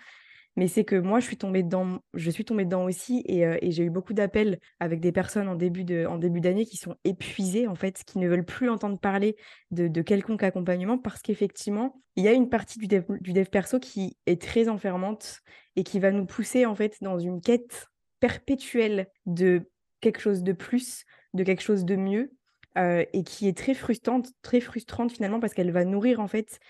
[0.56, 3.70] Mais c'est que moi, je suis tombée dedans, je suis tombée dedans aussi euh, et,
[3.70, 6.96] j'ai eu beaucoup d'appels avec des personnes en début de, en début d'année qui sont
[7.04, 9.36] épuisées en fait, qui ne veulent plus entendre parler
[9.70, 13.78] de, quelconque accompagnement parce qu'effectivement, il y a une partie du dev, du dev perso
[13.78, 15.40] qui est très enfermante
[15.76, 17.86] et qui va nous pousser en fait dans une quête
[18.18, 22.32] perpétuelle de quelque chose de plus, de quelque chose de mieux
[22.78, 26.60] euh, et qui est très frustrante, très frustrante finalement parce qu'elle va nourrir en fait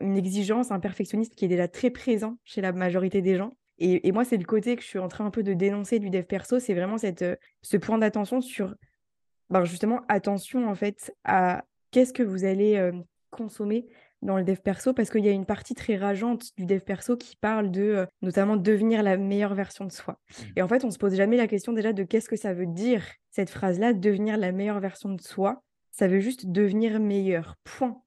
[0.00, 3.56] une exigence, un qui est déjà très présent chez la majorité des gens.
[3.78, 6.08] Et, moi, c'est le côté que je suis en train un peu de dénoncer du
[6.08, 8.76] dev perso, c'est vraiment cette, euh, ce point d'attention sur,
[9.50, 12.92] ben justement, attention en fait à qu'est-ce que vous allez euh,
[13.30, 13.86] consommer
[14.22, 17.16] dans le dev perso parce qu'il y a une partie très rageante du dev perso
[17.16, 20.18] qui parle de notamment devenir la meilleure version de soi.
[20.28, 20.42] Mmh.
[20.56, 22.66] Et en fait, on se pose jamais la question déjà de qu'est-ce que ça veut
[22.66, 25.62] dire cette phrase-là, devenir la meilleure version de soi.
[25.90, 27.56] ça veut juste devenir meilleur.
[27.64, 28.00] Point.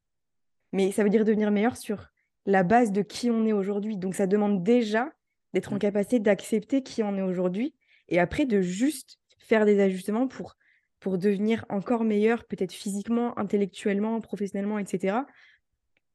[0.74, 2.08] Mais ça veut dire devenir meilleur sur
[2.46, 3.98] la base de qui on est aujourd'hui.
[3.98, 5.12] Donc ça demande déjà
[5.54, 5.80] d'être en mmh.
[5.80, 7.76] capacité d'accepter qui on est aujourd'hui
[8.10, 10.58] et après de juste faire des ajustements pour,
[11.00, 15.20] pour devenir encore meilleur, peut-être physiquement, intellectuellement, professionnellement, etc.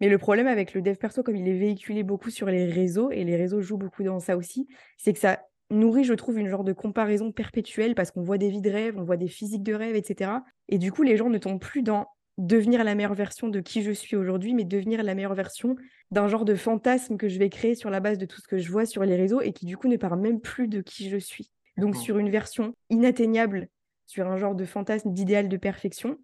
[0.03, 3.13] Mais le problème avec le dev perso, comme il est véhiculé beaucoup sur les réseaux,
[3.13, 4.67] et les réseaux jouent beaucoup dans ça aussi,
[4.99, 8.51] c'est que ça nourrit, je trouve, une genre de comparaison perpétuelle parce qu'on voit des
[8.51, 10.33] vies de rêve, on voit des physiques de rêve, etc.
[10.69, 13.85] Et du coup, les gens ne tombent plus dans devenir la meilleure version de qui
[13.85, 15.77] je suis aujourd'hui, mais devenir la meilleure version
[16.11, 18.59] d'un genre de fantasme que je vais créer sur la base de tout ce que
[18.59, 21.11] je vois sur les réseaux et qui du coup ne part même plus de qui
[21.11, 21.53] je suis.
[21.77, 23.69] Donc sur une version inatteignable,
[24.09, 26.19] sur un genre de fantasme d'idéal de perfection.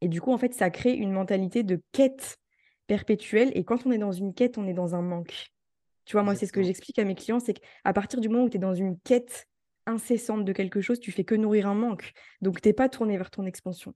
[0.00, 2.38] Et du coup, en fait, ça crée une mentalité de quête
[2.86, 3.50] perpétuelle.
[3.54, 5.52] Et quand on est dans une quête, on est dans un manque.
[6.04, 8.44] Tu vois, moi, c'est ce que j'explique à mes clients, c'est qu'à partir du moment
[8.44, 9.48] où tu es dans une quête
[9.86, 12.12] incessante de quelque chose, tu fais que nourrir un manque.
[12.40, 13.94] Donc, tu n'es pas tourné vers ton expansion.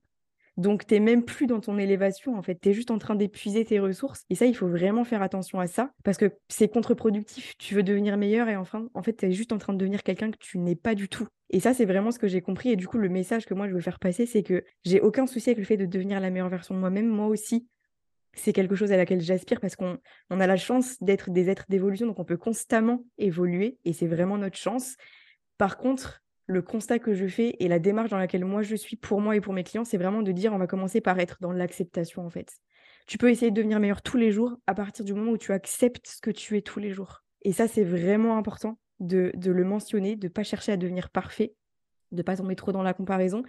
[0.57, 2.59] Donc, tu n'es même plus dans ton élévation, en fait.
[2.59, 4.25] Tu es juste en train d'épuiser tes ressources.
[4.29, 7.53] Et ça, il faut vraiment faire attention à ça parce que c'est contre-productif.
[7.57, 10.03] Tu veux devenir meilleur et enfin, en fait, tu es juste en train de devenir
[10.03, 11.27] quelqu'un que tu n'es pas du tout.
[11.49, 12.69] Et ça, c'est vraiment ce que j'ai compris.
[12.71, 15.25] Et du coup, le message que moi, je veux faire passer, c'est que j'ai aucun
[15.25, 17.07] souci avec le fait de devenir la meilleure version de moi-même.
[17.07, 17.67] Moi aussi,
[18.33, 19.97] c'est quelque chose à laquelle j'aspire parce qu'on
[20.29, 24.37] a la chance d'être des êtres d'évolution, donc on peut constamment évoluer et c'est vraiment
[24.37, 24.95] notre chance.
[25.57, 28.95] Par contre, le constat que je fais et la démarche dans laquelle moi je suis
[28.95, 31.37] pour moi et pour mes clients, c'est vraiment de dire on va commencer par être
[31.39, 32.57] dans l'acceptation en fait.
[33.07, 35.51] Tu peux essayer de devenir meilleur tous les jours à partir du moment où tu
[35.51, 37.23] acceptes ce que tu es tous les jours.
[37.41, 41.55] Et ça, c'est vraiment important de, le mentionner, de ne pas chercher à devenir parfait,
[42.11, 43.43] de ne pas tomber trop dans la comparaison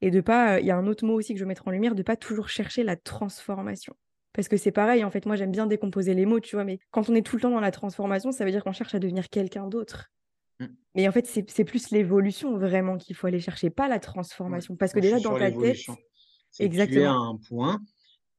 [0.00, 1.70] et de pas, il y a un autre mot aussi que je veux mettre en
[1.70, 3.94] lumière, de pas toujours chercher la transformation.
[4.36, 6.78] Parce que c'est pareil, en fait, moi j'aime bien décomposer les mots, tu vois, mais
[6.90, 8.98] quand on est tout le temps dans la transformation, ça veut dire qu'on cherche à
[8.98, 10.10] devenir quelqu'un d'autre.
[10.60, 10.66] Mmh.
[10.94, 14.76] Mais en fait, c'est plus l'évolution vraiment qu'il faut aller chercher, pas la transformation.
[14.76, 15.78] Parce que déjà, dans ta tête.
[16.58, 17.00] Exactement.
[17.00, 17.80] Tu es à un point.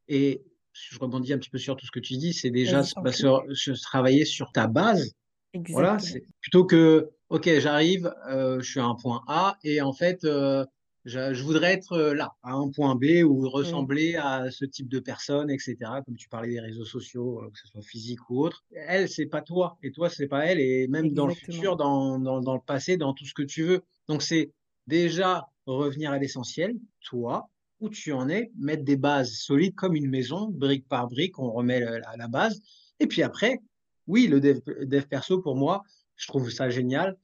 [0.07, 3.11] Et je rebondis un petit peu sur tout ce que tu dis, c'est déjà bah,
[3.11, 5.15] se, travailler sur ta base.
[5.53, 5.97] Exactement.
[5.97, 5.97] Voilà,
[6.41, 10.63] plutôt que, OK, j'arrive, euh, je suis à un point A, et en fait, euh,
[11.07, 13.47] je, voudrais être euh, là, à un point B, ou mmh.
[13.47, 15.77] ressembler à ce type de personne, etc.
[16.05, 18.65] Comme tu parlais des réseaux sociaux, euh, que ce soit physique ou autre.
[18.71, 22.19] Elle, c'est pas toi, et toi, c'est pas elle, et même dans le futur, dans,
[22.19, 23.81] dans, dans, le passé, dans tout ce que tu veux.
[24.07, 24.51] Donc, c'est
[24.85, 30.09] déjà revenir à l'essentiel, toi, où tu en es, mettre des bases solides comme une
[30.09, 32.59] maison, brique par brique, on remet la, la base.
[32.99, 33.61] Et puis après,
[34.07, 35.83] oui, le dev, dev perso, pour moi,
[36.15, 37.15] je trouve ça génial.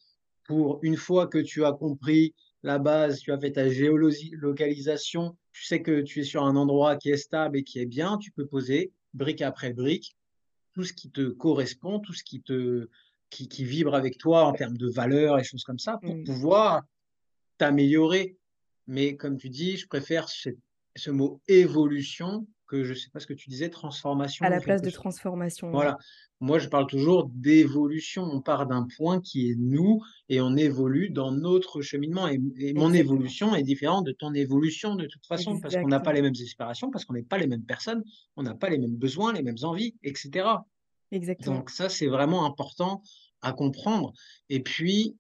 [0.45, 5.65] Pour une fois que tu as compris la base, tu as fait ta géolocalisation, tu
[5.65, 8.31] sais que tu es sur un endroit qui est stable et qui est bien, tu
[8.31, 10.15] peux poser brique après brique
[10.73, 12.89] tout ce qui te correspond, tout ce qui te
[13.29, 16.23] qui, vibre avec toi en termes de valeur et choses comme ça pour mmh.
[16.23, 16.83] pouvoir
[17.57, 18.37] t'améliorer.
[18.85, 23.33] Mais comme tu dis, je préfère ce mot évolution que je sais pas ce que
[23.33, 24.45] tu disais, transformation.
[24.45, 25.71] À la place de transformation.
[25.71, 25.97] Voilà.
[26.39, 28.23] Moi, je parle toujours d'évolution.
[28.23, 32.27] On part d'un point qui est nous et on évolue dans notre cheminement.
[32.27, 36.13] Et, mon évolution est différente de ton évolution de toute façon parce qu'on n'a pas
[36.13, 38.03] les mêmes inspirations, parce qu'on n'est pas les mêmes personnes,
[38.35, 40.47] on n'a pas les mêmes besoins, les mêmes envies, etc.
[41.11, 41.57] Exactement.
[41.57, 43.01] Donc ça, c'est vraiment important
[43.41, 44.13] à comprendre.
[44.49, 45.15] Et puis,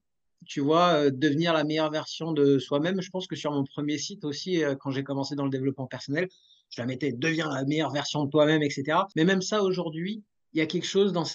[0.45, 3.01] tu vois, euh, devenir la meilleure version de soi-même.
[3.01, 5.87] Je pense que sur mon premier site aussi, euh, quand j'ai commencé dans le développement
[5.87, 6.27] personnel,
[6.73, 8.97] je la mettais deviens la meilleure version de toi-même, etc.
[9.15, 11.25] Mais même ça, aujourd'hui, il y a quelque chose dans,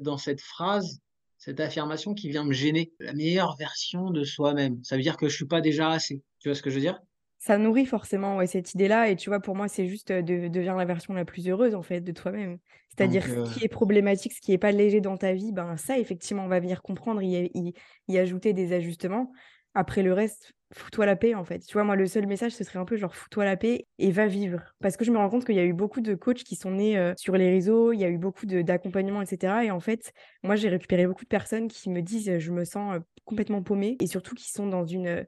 [0.00, 1.00] dans cette phrase,
[1.36, 2.92] cette affirmation qui vient me gêner.
[3.00, 4.82] La meilleure version de soi-même.
[4.84, 6.22] Ça veut dire que je suis pas déjà assez.
[6.38, 7.00] Tu vois ce que je veux dire?
[7.38, 9.10] Ça nourrit forcément ouais, cette idée-là.
[9.10, 11.74] Et tu vois, pour moi, c'est juste euh, de, devenir la version la plus heureuse,
[11.74, 12.58] en fait, de toi-même.
[12.96, 15.76] C'est-à-dire ce euh qui est problématique, ce qui n'est pas léger dans ta vie, ben
[15.76, 17.74] ça, effectivement, on va venir comprendre, y,
[18.08, 19.32] y ajouter des ajustements.
[19.74, 21.60] Après le reste, fous-toi la paix en fait.
[21.60, 24.10] Tu vois, moi, le seul message, ce serait un peu genre fous-toi la paix et
[24.10, 24.60] va vivre.
[24.80, 26.72] Parce que je me rends compte qu'il y a eu beaucoup de coachs qui sont
[26.72, 29.64] nés euh, sur les réseaux, il y a eu beaucoup d'accompagnement, etc.
[29.64, 32.96] Et en fait, moi, j'ai récupéré beaucoup de personnes qui me disent je me sens
[32.96, 35.24] euh, complètement paumée et surtout qui sont dans une, euh,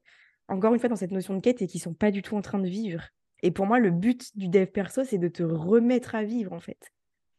[0.48, 2.42] encore une fois, dans cette notion de quête et qui sont pas du tout en
[2.42, 3.02] train de vivre.
[3.42, 6.60] Et pour moi, le but du dev perso, c'est de te remettre à vivre en
[6.60, 6.92] fait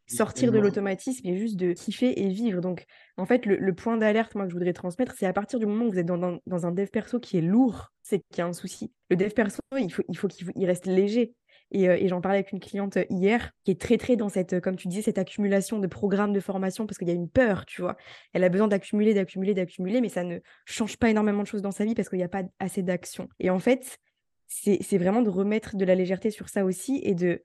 [0.08, 2.60] sortir de l'automatisme et juste de kiffer et vivre.
[2.60, 5.66] Donc, en fait, le, point d'alerte, moi, que je voudrais transmettre, c'est à partir du
[5.66, 8.46] moment où vous êtes dans, un dev perso qui est lourd, c'est qu'il y a
[8.46, 8.92] un souci.
[9.10, 11.34] Le dev perso, il faut, il faut qu'il reste léger.
[11.70, 14.60] Et, euh, et j'en parlais avec une cliente hier qui est très, très dans cette,
[14.60, 17.66] comme tu disais, cette accumulation de programmes de formation parce qu'il y a une peur,
[17.66, 17.96] tu vois.
[18.32, 21.70] Elle a besoin d'accumuler, d'accumuler, d'accumuler, mais ça ne change pas énormément de choses dans
[21.70, 23.28] sa vie parce qu'il n'y a pas assez d'action.
[23.38, 23.98] Et en fait,
[24.46, 27.42] c'est vraiment de remettre de la légèreté sur ça aussi et de,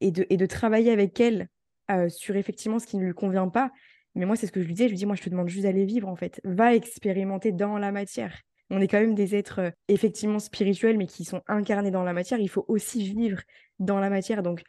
[0.00, 1.48] et de, et de travailler avec elle
[1.90, 3.70] euh, sur effectivement ce qui ne lui convient pas.
[4.14, 4.86] Mais moi, c'est ce que je lui disais.
[4.86, 6.40] Je lui dis, moi, je te demande juste d'aller vivre, en fait.
[6.44, 8.42] Va expérimenter dans la matière.
[8.70, 12.38] on est quand même des êtres effectivement spirituels, mais qui sont incarnés dans la matière.
[12.38, 13.40] Il faut aussi vivre
[13.78, 14.42] dans la matière.
[14.42, 14.62] Donc,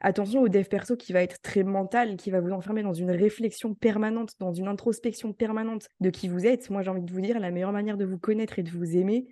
[0.00, 3.10] attention au dev perso qui va être très mental, qui va vous enfermer dans une
[3.10, 6.70] réflexion permanente, dans une introspection permanente de qui vous êtes.
[6.70, 8.96] Moi, j'ai envie de vous dire, la meilleure manière de vous connaître et de vous
[8.96, 9.26] aimer,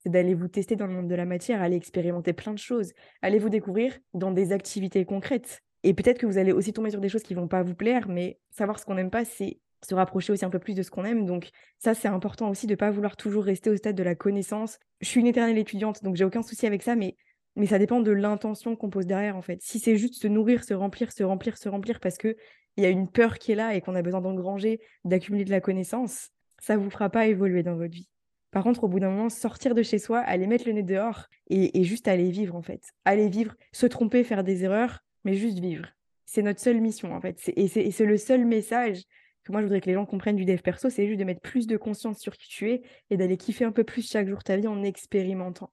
[0.00, 2.92] c'est d'aller vous tester dans le monde de la matière, aller expérimenter plein de choses,
[3.22, 5.62] allez vous découvrir dans des activités concrètes.
[5.84, 8.08] Et peut-être que vous allez aussi tomber sur des choses qui vont pas vous plaire,
[8.08, 10.90] mais savoir ce qu'on n'aime pas, c'est se rapprocher aussi un peu plus de ce
[10.90, 11.24] qu'on aime.
[11.24, 14.14] Donc ça, c'est important aussi de ne pas vouloir toujours rester au stade de la
[14.14, 14.78] connaissance.
[15.00, 17.16] Je suis une éternelle étudiante, donc j'ai aucun souci avec ça, mais,
[17.56, 19.60] mais ça dépend de l'intention qu'on pose derrière, en fait.
[19.62, 22.34] Si c'est juste se nourrir, se remplir, se remplir, se remplir, parce qu'il
[22.76, 25.60] y a une peur qui est là et qu'on a besoin d'engranger, d'accumuler de la
[25.60, 28.08] connaissance, ça ne vous fera pas évoluer dans votre vie.
[28.50, 31.26] Par contre, au bout d'un moment, sortir de chez soi, aller mettre le nez dehors
[31.50, 32.80] et, juste aller vivre, en fait.
[33.04, 35.86] Aller vivre, se tromper, faire des erreurs, mais juste vivre.
[36.26, 37.50] C'est notre seule mission, en fait.
[37.56, 39.02] Et c'est le seul message
[39.44, 41.40] que moi, je voudrais que les gens comprennent du dev perso, c'est juste de mettre
[41.40, 44.42] plus de conscience sur qui tu es et d'aller kiffer un peu plus chaque jour
[44.44, 45.70] ta vie en expérimentant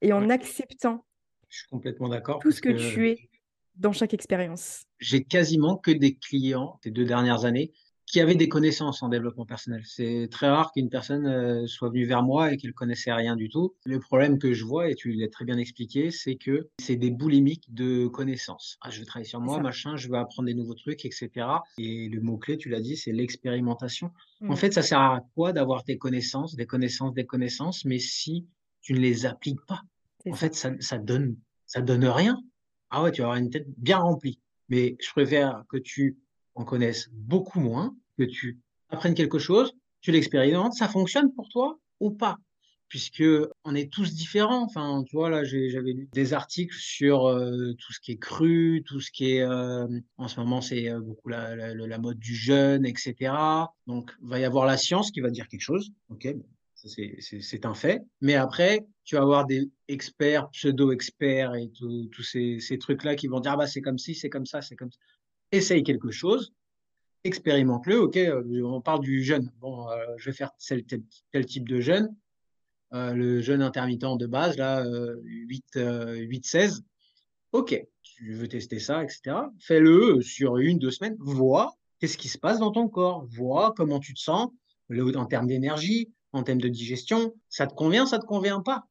[0.00, 1.04] et en acceptant
[1.50, 2.38] je suis complètement d'accord.
[2.38, 3.28] Tout ce que, tu es
[3.74, 4.84] dans chaque expérience.
[4.98, 7.72] J'ai quasiment que des clients ces deux dernières années
[8.10, 9.82] qui avaient des connaissances en développement personnel.
[9.84, 13.48] C'est très rare qu'une personne euh, soit venue vers moi et qu'elle connaissait rien du
[13.48, 13.74] tout.
[13.84, 17.10] Le problème que je vois, et tu l'as très bien expliqué, c'est que c'est des
[17.10, 18.78] boulimiques de connaissances.
[18.80, 21.30] Ah, je vais travailler sur moi, machin, je vais apprendre des nouveaux trucs, etc.
[21.78, 24.10] Et le mot-clé, tu l'as dit, c'est l'expérimentation.
[24.42, 24.56] En mmh.
[24.56, 28.46] fait, ça sert à quoi d'avoir des connaissances, des connaissances, des connaissances, mais si
[28.82, 29.82] tu ne les appliques pas,
[30.28, 32.42] en fait, ça, ça donne, ça donne rien.
[32.90, 34.40] Ah ouais, tu vas avoir une tête bien remplie.
[34.68, 36.18] Mais je préfère que tu
[36.60, 38.58] en connaisses beaucoup moins, que tu
[38.90, 42.36] apprennes quelque chose, tu l'expérimentes, ça fonctionne pour toi ou pas?
[42.88, 43.24] Puisque
[43.64, 44.64] on est tous différents.
[44.64, 48.82] Enfin, tu vois, là, j'avais lu des articles sur euh, tout ce qui est cru,
[48.84, 49.86] tout ce qui est, euh,
[50.18, 53.32] en ce moment, c'est euh, beaucoup la, mode du jeûne, etc.
[53.86, 55.92] Donc, il va y avoir la science qui va dire quelque chose.
[56.10, 56.28] Ok,
[56.74, 58.02] c'est un fait.
[58.20, 63.38] Mais après, tu vas avoir des experts, pseudo-experts et tous ces, ces trucs-là qui vont
[63.38, 64.98] dire, ah bah, c'est comme ci, c'est comme ça, c'est comme ça
[65.52, 66.52] essaye quelque chose,
[67.24, 68.00] expérimente-le.
[68.00, 69.50] OK, euh, on parle du jeûne.
[69.60, 72.14] Bon, euh, je vais faire tel, type de jeûne.
[72.92, 74.84] Euh, le jeûne intermittent de base, là,
[75.22, 76.84] 8, 8, 16.
[77.52, 79.36] OK, tu veux tester ça, etc.
[79.58, 81.16] Fais-le sur une, deux semaines.
[81.18, 83.26] Vois qu'est-ce qui se passe dans ton corps.
[83.26, 84.48] Vois comment tu te sens
[85.14, 87.34] en termes d'énergie, en termes de digestion.
[87.48, 88.84] Ça te convient, ça te convient pas?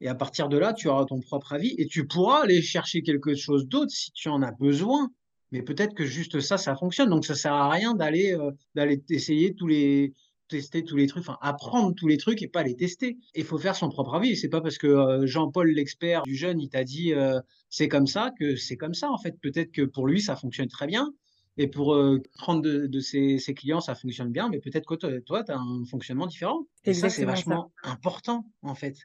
[0.00, 3.02] Et à partir de là, tu auras ton propre avis et tu pourras aller chercher
[3.02, 5.10] quelque chose d'autre si tu en as besoin
[5.52, 7.10] mais peut-être que juste ça, ça fonctionne.
[7.10, 10.14] Donc ça sert à rien d'aller euh, d'aller essayer tous les
[10.48, 13.16] tester tous les trucs, enfin apprendre tous les trucs et pas les tester.
[13.34, 14.36] Il faut faire son propre avis.
[14.36, 17.38] C'est pas parce que euh, Jean-Paul l'expert du jeune il t'a dit euh,
[17.68, 19.38] c'est comme ça que c'est comme ça en fait.
[19.40, 21.12] Peut-être que pour lui ça fonctionne très bien
[21.58, 21.94] et pour
[22.32, 26.26] prendre de, ses, clients ça fonctionne bien, mais peut-être que toi tu as un fonctionnement
[26.26, 26.66] différent.
[26.84, 28.96] Et ça c'est vachement important en fait.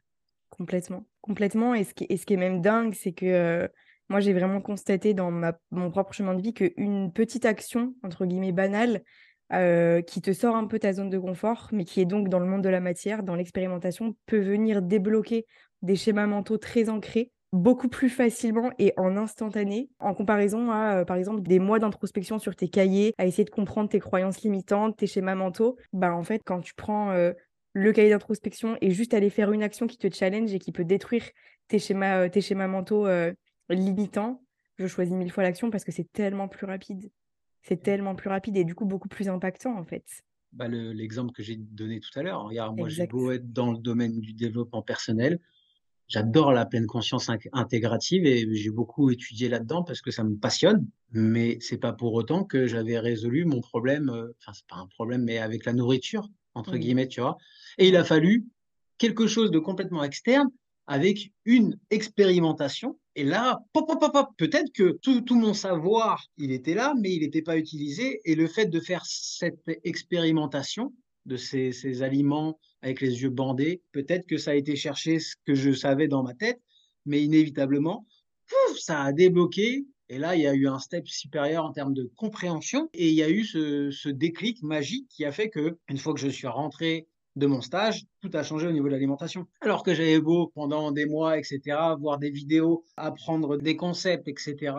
[0.49, 1.75] Complètement, complètement.
[1.75, 3.69] Et ce qui, et ce qui est même dingue, c'est que
[4.09, 5.31] moi, j'ai vraiment constaté dans
[5.71, 9.01] mon propre chemin de vie qu'une petite action, entre guillemets, banale,
[9.53, 12.39] euh, qui te sort un peu ta zone de confort, mais qui est donc dans
[12.39, 15.45] le monde de la matière, dans l'expérimentation, peut venir débloquer
[15.81, 21.05] des schémas mentaux très ancrés beaucoup plus facilement et en instantané en comparaison à, euh,
[21.05, 24.97] par exemple, des mois d'introspection sur tes cahiers, à essayer de comprendre tes croyances limitantes,
[24.97, 25.77] tes schémas mentaux.
[25.93, 27.31] Bah, en fait, quand tu prends euh,
[27.71, 30.83] le cahier d'introspection et juste aller faire une action qui te challenge et qui peut
[30.83, 31.23] détruire
[31.69, 33.07] tes schémas, tes schémas mentaux
[33.69, 34.41] limitant,
[34.77, 37.11] je choisis mille fois l'action parce que c'est tellement plus rapide.
[37.63, 40.05] C'est tellement plus rapide et du coup beaucoup plus impactant en fait.
[40.53, 43.77] Bah, L'exemple que j'ai donné tout à l'heure, regarde, moi j'ai beau être dans le
[43.77, 45.39] domaine du développement personnel,
[46.07, 50.87] j'adore la pleine conscience intégrative et j'ai beaucoup étudié là-dedans parce que ça me passionne,
[51.11, 54.87] mais c'est pas pour autant que j'avais résolu mon problème, euh, enfin c'est pas un
[54.87, 57.37] problème, mais avec la nourriture, entre guillemets, tu vois.
[57.77, 58.45] Et il a fallu
[58.97, 60.49] quelque chose de complètement externe
[60.87, 62.97] avec une expérimentation.
[63.15, 67.13] Et là, pop, pop, pop, peut-être que tout, tout, mon savoir, il était là, mais
[67.13, 68.21] il n'était pas utilisé.
[68.25, 70.93] Et le fait de faire cette expérimentation
[71.25, 75.55] de ces, aliments avec les yeux bandés, peut-être que ça a été chercher ce que
[75.55, 76.61] je savais dans ma tête,
[77.05, 78.05] mais inévitablement,
[78.77, 79.85] ça a débloqué.
[80.09, 82.89] Et là, il y a eu un step supérieur en termes de compréhension.
[82.93, 86.13] Et il y a eu ce, ce déclic magique qui a fait que, une fois
[86.13, 87.07] que je suis rentré
[87.37, 89.47] de mon stage, tout a changé au niveau de l'alimentation.
[89.61, 91.61] Alors que j'avais beau pendant des mois, etc.,
[91.99, 94.75] voir des vidéos, apprendre des concepts, etc.,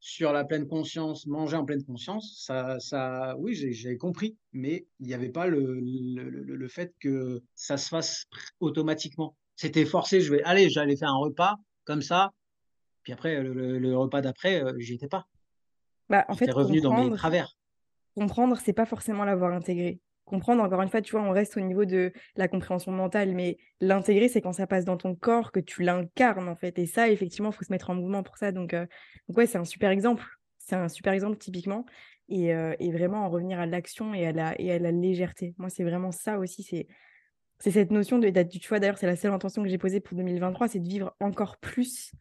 [0.00, 5.08] sur la pleine conscience, manger en pleine conscience, ça, ça oui, j'ai compris, mais il
[5.08, 8.26] n'y avait pas le, le, fait que ça se fasse
[8.60, 9.36] automatiquement.
[9.56, 12.32] C'était forcé, je vais, aller, j'allais faire un repas comme ça,
[13.02, 15.26] puis après, le, repas d'après, euh, j'y étais pas.
[16.08, 17.56] Bah, en fait, revenu dans mes travers.
[18.14, 21.60] Comprendre, c'est pas forcément l'avoir intégré comprendre, encore une fois, tu vois, on reste au
[21.60, 25.60] niveau de la compréhension mentale, mais l'intégrer, c'est quand ça passe dans ton corps, que
[25.60, 26.78] tu l'incarnes, en fait.
[26.78, 28.52] Et ça, effectivement, il faut se mettre en mouvement pour ça.
[28.52, 28.74] Donc,
[29.28, 30.24] ouais, c'est un super exemple.
[30.58, 31.84] C'est un super exemple, typiquement.
[32.28, 35.54] Et, et, vraiment en revenir à l'action et, à la, et à la légèreté.
[35.58, 36.62] Moi, c'est vraiment ça aussi.
[36.62, 36.86] C'est
[37.60, 40.16] c'est cette notion de, tu vois, d'ailleurs, c'est la seule intention que j'ai posée pour
[40.16, 42.12] 2023, c'est de vivre encore plus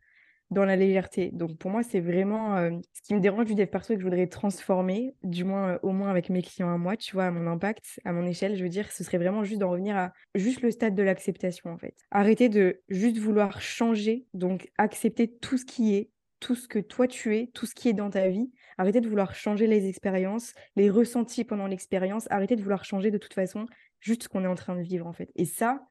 [0.49, 1.29] dans la légèreté.
[1.33, 4.05] Donc pour moi, c'est vraiment euh, ce qui me dérange du dev perso que je
[4.05, 7.31] voudrais transformer, du moins euh, au moins avec mes clients à moi, tu vois, à
[7.31, 10.13] mon impact, à mon échelle, je veux dire, ce serait vraiment juste d'en revenir à
[10.35, 11.95] juste le stade de l'acceptation en fait.
[12.11, 17.07] Arrêter de juste vouloir changer, donc accepter tout ce qui est, tout ce que toi
[17.07, 18.51] tu es, tout ce qui est dans ta vie.
[18.77, 22.27] Arrêter de vouloir changer les expériences, les ressentis pendant l'expérience.
[22.29, 23.65] Arrêter de vouloir changer de toute façon
[23.99, 25.31] juste ce qu'on est en train de vivre en fait.
[25.35, 25.81] Et ça,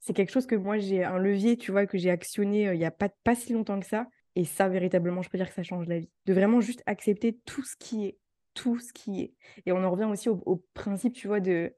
[0.00, 2.80] c'est quelque chose que moi j'ai un levier, tu vois, que j'ai actionné euh, il
[2.80, 4.06] y a pas, pas si longtemps que ça.
[4.36, 6.10] Et ça, véritablement, je peux dire que ça change la vie.
[6.26, 8.18] De vraiment juste accepter tout ce qui est,
[8.54, 9.34] tout ce qui est.
[9.66, 11.74] Et on en revient aussi au, principe, tu vois, de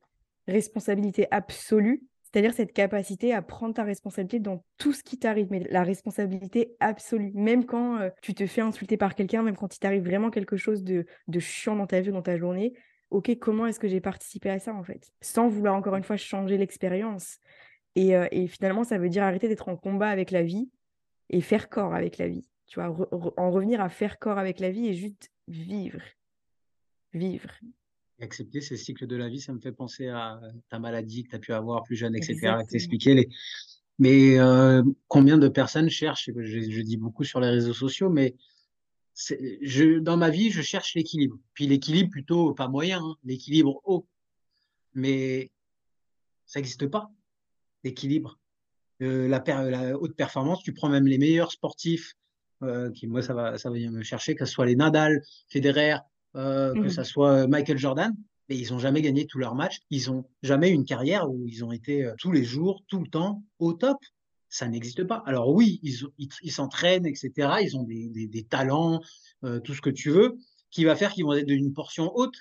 [0.46, 2.02] responsabilité absolue.
[2.22, 6.76] C'est-à-dire cette capacité à prendre ta responsabilité dans tout ce qui t'arrive, mais la responsabilité
[6.80, 7.32] absolue.
[7.34, 10.56] Même quand euh, tu te fais insulter par quelqu'un, même quand il t'arrive vraiment quelque
[10.56, 12.74] chose de, de chiant dans ta vie, dans ta journée,
[13.10, 15.10] ok, comment est-ce que j'ai participé à ça en fait?
[15.20, 17.38] Sans vouloir encore une fois changer l'expérience.
[17.94, 20.70] Et, euh, et, finalement, ça veut dire arrêter d'être en combat avec la vie
[21.30, 22.48] et faire corps avec la vie.
[22.66, 22.88] Tu vois,
[23.36, 26.00] en revenir à faire corps avec la vie et juste vivre.
[27.12, 27.50] Vivre.
[28.20, 30.40] Accepter ces cycles de la vie, ça me fait penser à
[30.70, 32.56] ta maladie que tu as pu avoir plus jeune, etc.
[32.68, 33.28] T'expliquer les.
[33.98, 38.34] Mais euh, combien de personnes cherchent, je, je, dis beaucoup sur les réseaux sociaux, mais
[39.14, 41.38] je, dans ma vie, je cherche l'équilibre.
[41.54, 44.06] Puis l'équilibre plutôt pas moyen, hein, l'équilibre haut.
[44.94, 45.50] Mais
[46.46, 47.10] ça n'existe pas,
[47.84, 48.38] l'équilibre.
[49.02, 52.14] Euh, la, la, haute performance, tu prends même les meilleurs sportifs,
[52.62, 55.22] euh, qui moi ça va, ça va venir me chercher, que ce soit les Nadal,
[55.48, 55.96] Federer,
[56.36, 58.14] euh, que ce soit Michael Jordan,
[58.48, 59.80] mais ils n'ont jamais gagné tous leurs matchs.
[59.90, 63.42] Ils n'ont jamais une carrière où ils ont été tous les jours, tout le temps,
[63.58, 63.98] au top
[64.52, 65.22] ça n'existe pas.
[65.24, 67.30] Alors oui, ils s'entraînent, etc.
[67.62, 69.00] Ils ont des, talents,
[69.44, 70.36] euh, tout ce que tu veux,
[70.70, 72.36] qui va faire qu'ils vont être d'une portion haute,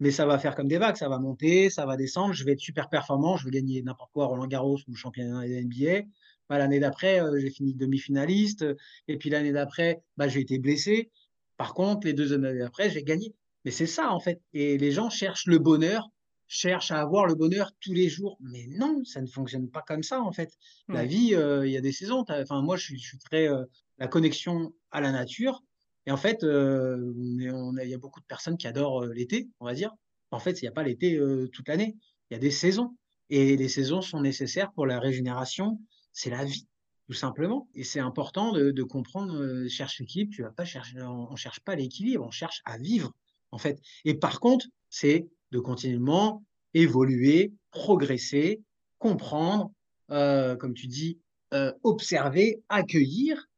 [0.00, 2.52] mais ça va faire comme des vagues, ça va monter, ça va descendre, je vais
[2.52, 6.06] être super performant, je vais gagner n'importe quoi, Roland Garros ou le championnat de NBA.
[6.48, 8.64] Bah, l'année d'après, euh, j'ai fini demi-finaliste,
[9.08, 11.10] et puis l'année d'après, bah, j'ai été blessé.
[11.56, 13.34] Par contre, les deux années d'après, j'ai gagné.
[13.64, 14.40] Mais c'est ça, en fait.
[14.52, 16.10] Et les gens cherchent le bonheur
[16.48, 18.38] cherche à avoir le bonheur tous les jours.
[18.40, 20.52] Mais non, ça ne fonctionne pas comme ça, en fait.
[20.88, 22.24] La vie, euh, il y a des saisons.
[22.28, 23.48] Enfin, moi, je suis, très.
[23.48, 23.64] Euh,
[23.98, 25.62] la connexion à la nature.
[26.06, 29.74] Et en fait, euh, il y a beaucoup de personnes qui adorent l'été, on va
[29.74, 29.92] dire.
[30.30, 31.20] En fait, il n'y a pas l'été
[31.52, 31.96] toute l'année.
[32.30, 32.96] Il y a des saisons.
[33.30, 35.80] Et les saisons sont nécessaires pour la régénération.
[36.12, 36.66] C'est la vie,
[37.06, 37.68] tout simplement.
[37.74, 40.32] Et c'est important de, comprendre, cherche l'équilibre.
[40.34, 43.12] Tu vas pas chercher, on, ne cherche pas l'équilibre, on cherche à vivre,
[43.50, 43.80] en fait.
[44.04, 46.44] Et par contre, c'est de continuellement
[46.74, 48.60] évoluer, progresser,
[48.98, 49.72] comprendre,
[50.10, 51.18] euh, comme tu dis,
[51.54, 53.48] euh, observer, accueillir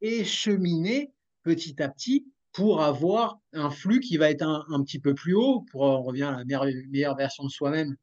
[0.00, 1.10] et cheminer
[1.42, 5.64] petit à petit pour avoir un flux qui va être un, petit peu plus haut,
[5.70, 7.96] pour on revient à la meilleure, version de soi-même.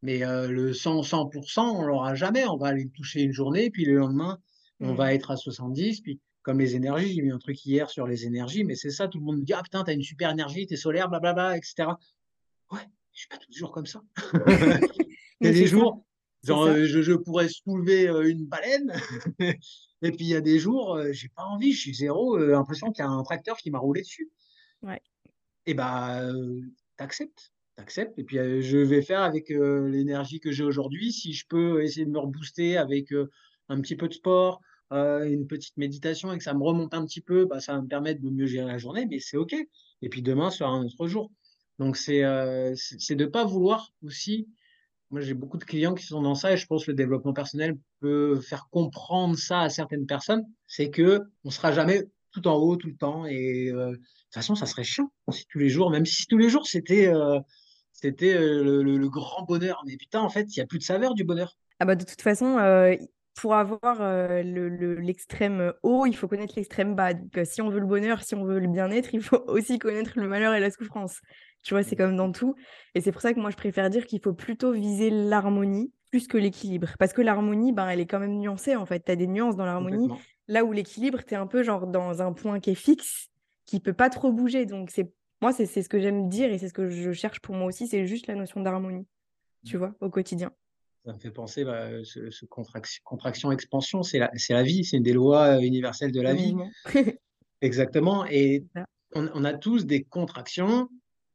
[0.00, 2.46] Mais euh, le 100, 100%, on l'aura jamais.
[2.46, 4.38] On va aller le toucher une journée, puis le lendemain,
[4.80, 5.14] on va mmh.
[5.14, 8.64] être à 70, puis comme les énergies, j'ai mis un truc hier sur les énergies,
[8.64, 10.76] mais c'est ça, tout le monde me dit, ah putain, t'as une super énergie, t'es
[10.76, 11.90] solaire, blablabla, etc.
[12.72, 12.80] Ouais,
[13.12, 14.02] je suis pas toujours comme ça.
[15.40, 16.04] il y a des jours,
[16.44, 18.92] genre, euh, je, pourrais soulever euh, une baleine.
[20.02, 22.92] et puis il y a des jours, euh, j'ai pas envie, je suis zéro, l'impression
[22.92, 24.30] qu'il y a un tracteur qui m'a roulé dessus.
[24.82, 25.00] Ouais.
[25.66, 26.22] Et bah,
[26.96, 27.52] t'acceptes.
[27.76, 28.18] T'acceptes.
[28.18, 31.12] Et puis je vais faire avec l'énergie que j'ai aujourd'hui.
[31.12, 33.14] Si je peux essayer de me rebooster avec
[33.68, 37.20] un petit peu de sport, une petite méditation et que ça me remonte un petit
[37.20, 39.54] peu, bah, ça va me permettre de mieux gérer la journée, mais c'est OK.
[40.02, 41.30] Et puis demain sera un autre jour.
[41.78, 44.48] Donc, c'est de ne pas vouloir aussi.
[45.12, 47.34] Moi, j'ai beaucoup de clients qui sont dans ça et je pense que le développement
[47.34, 50.44] personnel peut faire comprendre ça à certaines personnes.
[50.66, 54.34] C'est que on sera jamais tout en haut tout le temps et euh, de toute
[54.34, 57.38] façon, ça serait chiant si tous les jours, même si tous les jours c'était euh,
[57.92, 59.82] c'était le, grand bonheur.
[59.86, 61.56] Mais putain, en fait, il n'y a plus de saveur du bonheur.
[61.78, 62.56] Ah bah de toute façon,
[63.34, 64.02] pour avoir
[64.42, 67.14] l'extrême haut, il faut connaître l'extrême bas.
[67.14, 70.12] Donc, si on veut le bonheur, si on veut le bien-être, il faut aussi connaître
[70.16, 71.20] le malheur et la souffrance.
[71.62, 72.54] Tu vois, c'est comme dans tout.
[72.94, 76.26] Et c'est pour ça que moi, je préfère dire qu'il faut plutôt viser l'harmonie plus
[76.26, 76.94] que l'équilibre.
[76.98, 79.04] Parce que l'harmonie, ben, elle est quand même nuancée, en fait.
[79.04, 80.08] Tu as des nuances dans l'harmonie.
[80.48, 83.28] Là où l'équilibre, tu es un peu genre dans un point qui est fixe,
[83.64, 84.66] qui peut pas trop bouger.
[84.66, 87.54] Donc, c'est moi, c'est ce que j'aime dire et c'est ce que je cherche pour
[87.54, 87.88] moi aussi.
[87.88, 89.06] C'est juste la notion d'harmonie,
[89.64, 89.78] tu mmh.
[89.78, 90.52] vois, au quotidien.
[91.04, 95.60] Ça me fait penser, bah, ce, contraction-expansion, c'est la, la vie, c'est une des lois
[95.60, 96.54] universelles de la vie.
[97.60, 98.24] Exactement.
[98.26, 98.64] Et
[99.14, 100.88] on, on, a tous des contractions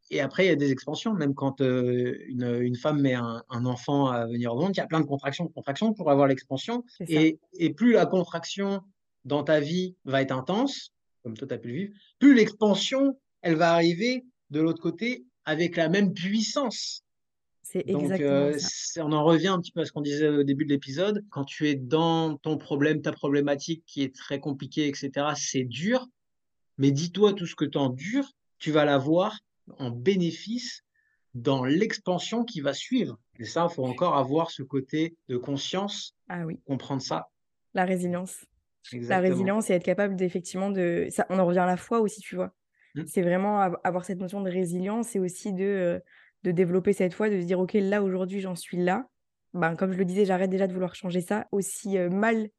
[0.09, 1.13] et après, il y a des expansions.
[1.13, 4.83] Même quand une, une, femme met un, un, enfant à venir au monde, il y
[4.83, 6.83] a plein de contractions, contractions pour avoir l'expansion.
[7.07, 8.81] Et, et, plus la contraction
[9.25, 10.93] dans ta vie va être intense,
[11.23, 15.25] comme toi, tu as pu le vivre, plus l'expansion, elle va arriver de l'autre côté
[15.45, 17.03] avec la même puissance.
[17.69, 19.05] C'est exactement euh, ça.
[19.05, 21.25] On en revient un petit peu à ce qu'on disait au début de l'épisode.
[21.29, 26.07] Quand tu es dans ton problème, ta problématique qui est très compliquée, etc., c'est dur.
[26.77, 29.37] Mais dis-toi tout ce que tu endures, tu vas l'avoir
[29.79, 30.85] en bénéfice
[31.33, 33.19] dans l'expansion qui va suivre.
[33.37, 36.61] Et ça, il faut encore avoir ce côté de conscience, ah oui.
[36.65, 37.27] comprendre ça.
[37.73, 38.45] La résilience.
[38.93, 41.07] La résilience et être capable d'effectivement de...
[41.09, 42.53] Ça, on en revient à la fois aussi, tu vois.
[42.95, 43.03] Mmh.
[43.07, 45.99] C'est vraiment avoir cette notion de résilience et aussi de, euh,
[46.43, 49.05] de développer cette foi, de se dire, OK, là, aujourd'hui, j'en suis là.
[49.53, 51.47] Ben, comme je le disais, j'arrête déjà de vouloir changer ça.
[51.51, 52.49] Aussi euh, mal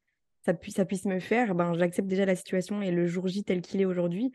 [0.45, 3.61] ça, ça puisse me faire, ben, j'accepte déjà la situation et le jour J tel
[3.61, 4.33] qu'il est aujourd'hui.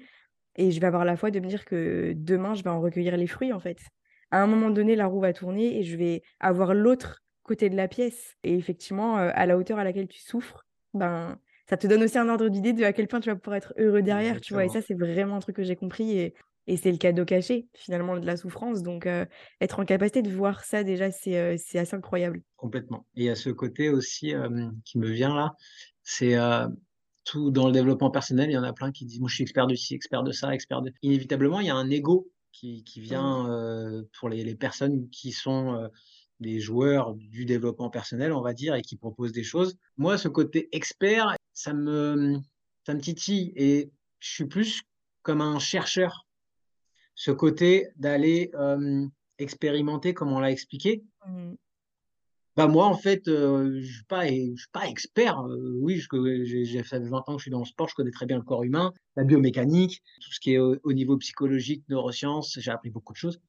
[0.55, 3.17] Et je vais avoir la foi de me dire que demain, je vais en recueillir
[3.17, 3.79] les fruits, en fait.
[4.31, 7.75] À un moment donné, la roue va tourner et je vais avoir l'autre côté de
[7.75, 8.35] la pièce.
[8.43, 12.17] Et effectivement, euh, à la hauteur à laquelle tu souffres, ben, ça te donne aussi
[12.17, 14.65] un ordre d'idée de à quel point tu vas pouvoir être heureux derrière, tu vois.
[14.65, 16.17] Et ça, c'est vraiment un truc que j'ai compris.
[16.17, 16.33] Et,
[16.67, 18.83] et c'est le cadeau caché, finalement, de la souffrance.
[18.83, 19.25] Donc, euh,
[19.61, 22.41] être en capacité de voir ça, déjà, c'est euh, assez incroyable.
[22.55, 23.05] Complètement.
[23.15, 24.33] Et il y a ce côté aussi
[24.85, 25.55] qui me vient là,
[26.03, 26.35] c'est
[27.25, 28.49] tout dans le développement personnel.
[28.49, 30.31] Il y en a plein qui disent Moi, je suis expert de ci, expert de
[30.31, 30.91] ça, expert de.
[31.01, 34.05] Inévitablement, il y a un ego qui, qui vient mmh.
[34.17, 35.89] pour les, les, personnes qui sont
[36.39, 39.77] des joueurs du développement personnel, on va dire, et qui proposent des choses.
[39.97, 42.37] Moi, ce côté expert, ça me,
[42.85, 44.83] ça me titille et je suis plus
[45.23, 46.27] comme un chercheur.
[47.15, 48.51] Ce côté d'aller
[49.37, 51.03] expérimenter, comme on l'a expliqué.
[51.27, 51.53] Mmh.
[52.55, 55.43] Bah moi, en fait, je je suis pas, je suis pas expert.
[55.81, 55.99] oui,
[56.43, 58.43] j'ai fait 20 ans que je suis dans le sport, je connais très bien le
[58.43, 62.91] corps humain, la biomécanique, tout ce qui est au, au niveau psychologique, neurosciences, j'ai appris
[62.91, 63.39] beaucoup de choses.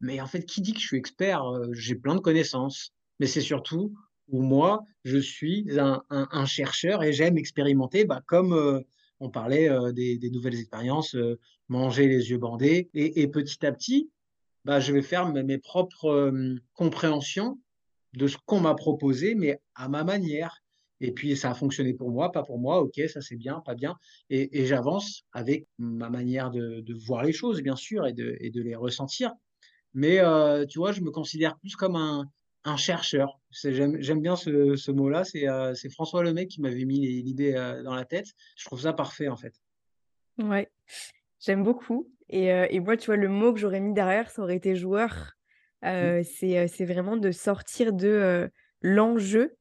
[0.00, 3.40] Mais en fait, qui dit que je suis expert J'ai plein de connaissances, mais c'est
[3.40, 3.94] surtout
[4.28, 8.84] où moi, je suis un, un, chercheur et j'aime expérimenter, bah, comme
[9.20, 11.16] on parlait des, des, nouvelles expériences,
[11.68, 14.10] manger les yeux bandés, et, et, petit à petit,
[14.64, 16.32] bah, je vais faire mes, propres
[16.74, 17.58] compréhensions
[18.14, 20.62] de ce qu'on m'a proposé, mais à ma manière.
[21.00, 23.74] Et puis ça a fonctionné pour moi, pas pour moi, ok, ça c'est bien, pas
[23.74, 23.96] bien.
[24.30, 29.32] Et, j'avance avec ma manière de, voir les choses, bien sûr, et de, les ressentir.
[29.94, 32.26] Mais euh, tu vois, je me considère plus comme un,
[32.64, 33.40] un chercheur.
[33.50, 35.22] J'aime bien ce, ce mot-là.
[35.34, 38.26] Euh, c'est François Lemay qui m'avait mis l'idée euh, dans la tête.
[38.56, 39.54] Je trouve ça parfait, en fait.
[40.38, 40.70] Ouais,
[41.40, 42.10] j'aime beaucoup.
[42.28, 45.32] Et, et, moi, tu vois, le mot que j'aurais mis derrière, ça aurait été joueur.
[45.82, 46.22] Mmh.
[46.24, 48.50] C'est vraiment de sortir de
[48.82, 49.56] l'enjeu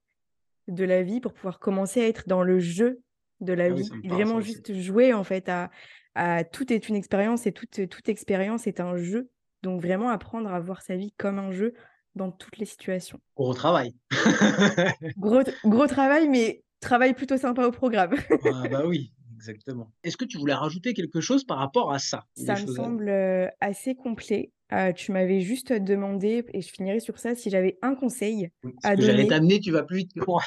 [0.67, 2.99] de la vie pour pouvoir commencer à être dans le jeu
[3.39, 3.89] de la ah vie.
[4.03, 5.71] vraiment juste jouer, en fait, à,
[6.15, 9.29] à, tout est une expérience et toute, toute expérience est un jeu.
[9.63, 11.73] Donc vraiment apprendre à voir sa vie comme un jeu
[12.17, 13.19] dans toutes les situations.
[13.35, 13.93] Gros travail.
[15.17, 18.15] gros, gros travail, mais travail plutôt sympa au programme.
[18.45, 19.91] ah bah oui, exactement.
[20.03, 23.47] Est-ce que tu voulais rajouter quelque chose par rapport à ça Ça me semble euh,
[23.61, 24.51] assez complet.
[24.73, 28.49] Euh, tu m'avais juste demandé, et je finirai sur ça, si j'avais un conseil
[28.83, 29.07] à donner.
[29.07, 30.41] J'allais t'amener, tu vas plus vite que moi.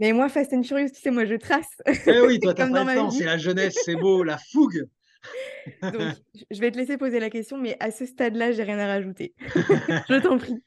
[0.00, 1.80] Mais moi, Fast and Furious, tu sais, moi, je trace.
[2.06, 4.88] Eh oui, toi, t'as pas le temps, c'est la jeunesse, c'est beau, la fougue.
[5.82, 5.92] Donc,
[6.50, 9.34] je vais te laisser poser la question, mais à ce stade-là, j'ai rien à rajouter.
[9.48, 10.62] je t'en prie.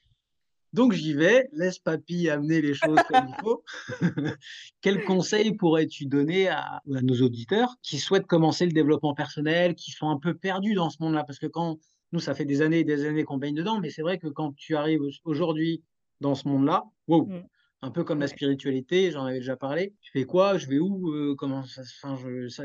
[0.73, 3.63] Donc j'y vais, laisse papy amener les choses comme il faut.
[4.81, 10.09] Quel conseil pourrais-tu donner à, nos auditeurs qui souhaitent commencer le développement personnel, qui sont
[10.09, 11.23] un peu perdus dans ce monde-là?
[11.23, 11.79] Parce que quand
[12.11, 14.27] nous, ça fait des années et des années qu'on baigne dedans, mais c'est vrai que
[14.27, 15.81] quand tu arrives aujourd'hui
[16.19, 17.43] dans ce monde-là, wow, mmh
[17.81, 19.93] un peu comme la spiritualité, j'en avais déjà parlé.
[20.01, 20.57] Tu fais quoi?
[20.57, 21.11] Je vais où?
[21.11, 22.17] Euh, Comment ça Enfin,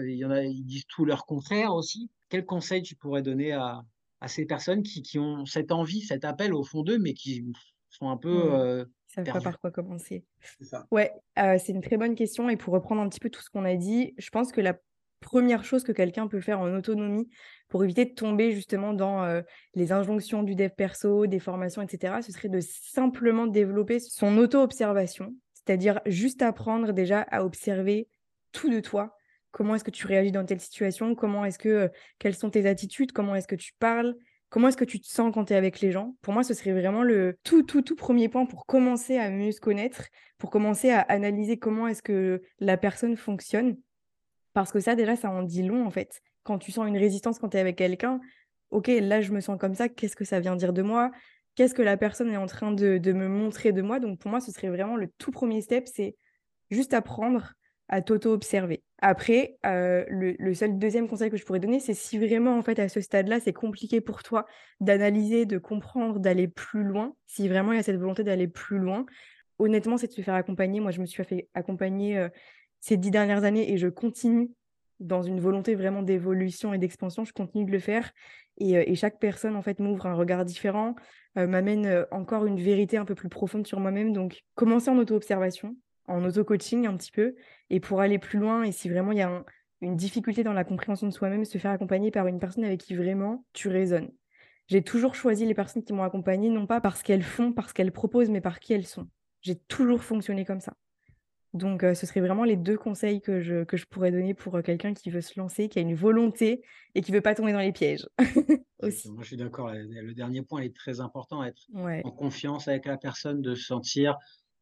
[0.03, 2.11] il y en a, ils disent tout leur contraire aussi.
[2.29, 3.85] Quel conseil tu pourrais donner à,
[4.21, 7.45] à ces personnes qui, qui, ont cette envie, cet appel au fond d'eux, mais qui
[7.91, 8.33] sont un peu.
[8.33, 8.55] Mmh.
[8.55, 10.25] Euh, savent pas par quoi commencer.
[10.61, 10.87] Ça.
[10.91, 12.49] Ouais, euh, c'est une très bonne question.
[12.49, 14.79] Et pour reprendre un petit peu tout ce qu'on a dit, je pense que la
[15.21, 17.29] première chose que quelqu'un peut faire en autonomie
[17.69, 19.43] pour éviter de tomber justement dans euh,
[19.75, 25.35] les injonctions du dev perso, des formations, etc., ce serait de simplement développer son auto-observation,
[25.55, 28.09] c'est-à-dire juste apprendre déjà à observer
[28.53, 29.17] tout de toi.
[29.53, 31.15] Comment est-ce que tu réagis dans telle situation?
[31.15, 33.13] Comment est-ce que euh, quelles sont tes attitudes?
[33.13, 34.15] Comment est-ce que tu parles?
[34.49, 36.17] Comment est-ce que tu te sens quand tu es avec les gens?
[36.23, 39.53] Pour moi, ce serait vraiment le tout, tout, tout premier point pour commencer à mieux
[39.53, 40.09] se connaître,
[40.39, 43.77] pour commencer à analyser comment est-ce que la personne fonctionne
[44.61, 46.21] parce que ça, déjà, ça en dit long, en fait.
[46.43, 48.21] Quand tu sens une résistance quand tu es avec quelqu'un,
[48.71, 51.11] ok, là, je me sens comme ça, qu'est-ce que ça vient dire de moi?
[51.55, 54.01] Qu'est-ce que la personne est en train de, me montrer de moi?
[54.01, 56.15] Donc, pour moi, ce serait vraiment le tout premier step, c'est
[56.71, 57.55] juste apprendre
[57.89, 58.83] à t'auto-observer.
[59.01, 62.79] Après, euh, le, seul deuxième conseil que je pourrais donner, c'est si vraiment, en fait,
[62.79, 64.45] à ce stade-là, c'est compliqué pour toi
[64.81, 68.79] d'analyser, de comprendre, d'aller plus loin, si vraiment il y a cette volonté d'aller plus
[68.79, 69.07] loin,
[69.59, 70.81] honnêtement, c'est de se faire accompagner.
[70.81, 72.29] Moi, je me suis fait accompagner euh,
[72.81, 74.51] ces dix dernières années et je continue
[74.99, 77.25] dans une volonté vraiment d'évolution et d'expansion.
[77.25, 78.11] Je continue de le faire.
[78.59, 80.95] Et, euh, chaque personne, en fait, m'ouvre un regard différent,
[81.37, 84.13] m'amène encore une vérité un peu plus profonde sur moi-même.
[84.13, 85.77] Donc, commencer en auto-observation,
[86.09, 87.35] en auto-coaching un petit peu,
[87.71, 89.45] et pour aller plus loin, et si vraiment il y a
[89.81, 92.95] une difficulté dans la compréhension de soi-même, se faire accompagner par une personne avec qui
[92.95, 94.11] vraiment tu résonnes.
[94.67, 97.93] J'ai toujours choisi les personnes qui m'ont accompagnée, non pas parce qu'elles font, parce qu'elles
[97.93, 99.09] proposent, mais par qui elles sont.
[99.41, 100.75] J'ai toujours fonctionné comme ça.
[101.53, 104.55] Donc, euh, ce serait vraiment les deux conseils que je, que je pourrais donner pour
[104.57, 106.63] euh, quelqu'un qui veut se lancer, qui a une volonté
[106.95, 108.09] et qui veut pas tomber dans les pièges.
[108.83, 109.11] Aussi.
[109.11, 109.71] Moi, je suis d'accord.
[109.73, 114.17] Le dernier point est très important, être en confiance avec la personne, de sentir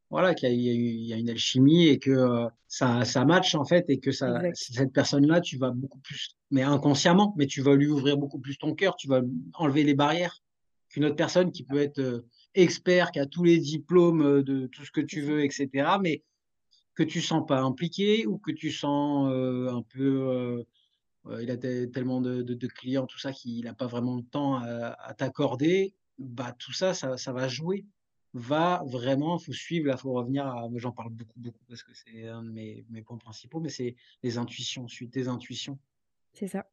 [0.09, 3.99] voilà, qu'il y, a une alchimie et que euh, ça, ça match en fait et
[3.99, 8.17] que ça, cette personne-là, tu vas beaucoup plus, mais inconsciemment, mais tu vas lui ouvrir
[8.17, 9.21] beaucoup plus ton cœur, tu vas
[9.53, 10.41] enlever les barrières
[10.89, 12.25] qu'une autre personne qui peut être
[12.55, 15.69] expert, qui a tous les diplômes de tout ce que tu veux, etc.
[16.01, 16.23] Mais
[16.99, 20.65] que tu sens pas impliqué ou que tu sens un peu,
[21.41, 24.95] il a tellement de, de, clients, tout ça, qu'il n'a pas vraiment le temps à,
[25.01, 25.93] à t'accorder.
[26.17, 27.85] Bah tout ça, ça, ça va jouer
[28.33, 31.91] va vraiment, il faut suivre, là, faut revenir à, j'en parle beaucoup, beaucoup, parce que
[31.93, 35.79] c'est un de mes, mes, points principaux, mais c'est les intuitions, suite tes intuitions.
[36.33, 36.65] C'est ça.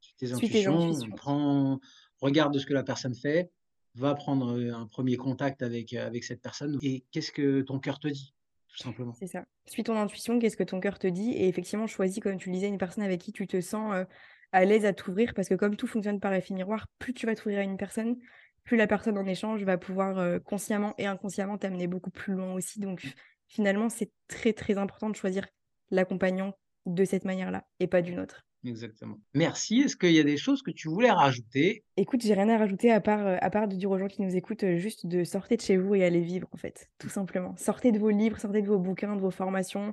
[0.00, 1.78] Suite tes intuitions, Prends,
[2.20, 3.50] regarde ce que la personne fait,
[3.94, 7.78] va prendre euh, un premier contact avec, euh, avec cette personne, et qu'est-ce que ton
[7.78, 8.33] cœur te dit,
[8.82, 9.12] simplement.
[9.12, 9.44] C'est ça.
[9.66, 12.54] Suis ton intuition, qu'est-ce que ton cœur te dit, et effectivement, choisis, comme tu le
[12.54, 14.04] disais, une personne avec qui tu te sens euh,
[14.52, 17.34] à l'aise à t'ouvrir, parce que comme tout fonctionne par effet miroir, plus tu vas
[17.34, 18.16] t'ouvrir à une personne,
[18.64, 22.54] plus la personne en échange va pouvoir euh, consciemment et inconsciemment t'amener beaucoup plus loin
[22.54, 22.80] aussi.
[22.80, 23.06] Donc
[23.48, 25.46] finalement, c'est très très important de choisir
[25.90, 26.54] l'accompagnant
[26.86, 28.46] de cette manière-là et pas d'une autre.
[28.64, 29.18] Exactement.
[29.34, 29.82] Merci.
[29.82, 31.84] Est-ce qu'il y a des choses que tu voulais rajouter?
[31.96, 34.22] Écoute, j'ai rien à rajouter à part, euh, à part de dire aux gens qui
[34.22, 37.08] nous écoutent euh, juste de sortir de chez vous et aller vivre en fait, tout
[37.08, 37.54] simplement.
[37.56, 39.92] Sortez de vos livres, sortez de vos bouquins, de vos formations,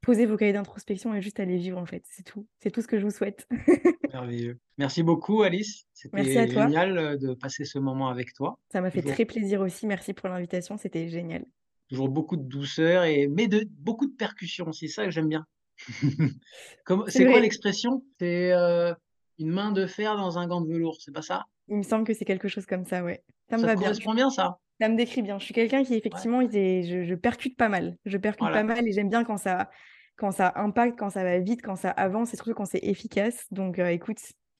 [0.00, 2.02] posez vos cahiers d'introspection et juste aller vivre en fait.
[2.06, 2.46] C'est tout.
[2.58, 3.46] C'est tout ce que je vous souhaite.
[4.12, 4.58] Merveilleux.
[4.78, 5.86] Merci beaucoup Alice.
[5.92, 8.58] C'était génial euh, de passer ce moment avec toi.
[8.72, 9.86] Ça m'a fait très plaisir aussi.
[9.86, 10.76] Merci pour l'invitation.
[10.76, 11.44] C'était génial.
[11.88, 14.72] Toujours beaucoup de douceur et mais de beaucoup de percussion.
[14.72, 15.46] C'est ça que j'aime bien.
[17.08, 18.04] c'est quoi l'expression?
[18.18, 18.92] C'est euh,
[19.38, 20.98] une main de fer dans un gant de velours.
[21.00, 21.44] C'est pas ça?
[21.68, 23.22] Il me semble que c'est quelque chose comme ça, ouais.
[23.50, 24.30] Ça me va correspond bien.
[24.30, 24.58] ça?
[24.80, 25.38] Ça me décrit bien.
[25.38, 27.96] Je suis quelqu'un qui effectivement, je, percute pas mal.
[28.04, 29.70] Je percute pas mal et j'aime bien quand ça,
[30.16, 33.46] quand ça impacte, quand ça va vite, quand ça avance et surtout quand c'est efficace.
[33.50, 34.18] Donc, euh, écoute,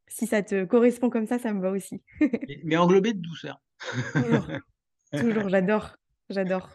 [0.08, 2.02] si ça te correspond comme ça, ça me va aussi.
[2.64, 3.60] mais, englobé de douceur.
[5.18, 5.96] Toujours, j'adore,
[6.30, 6.68] j'adore.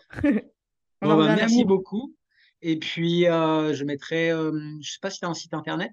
[1.02, 2.16] Bah, merci beaucoup.
[2.66, 5.54] Et puis, euh, je mettrai, euh, je ne sais pas si tu as un site
[5.54, 5.92] internet?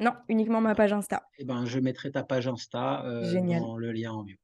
[0.00, 1.22] Non, uniquement ma page Insta.
[1.38, 4.36] Eh ben, je mettrai ta page Insta dans le lien en bio.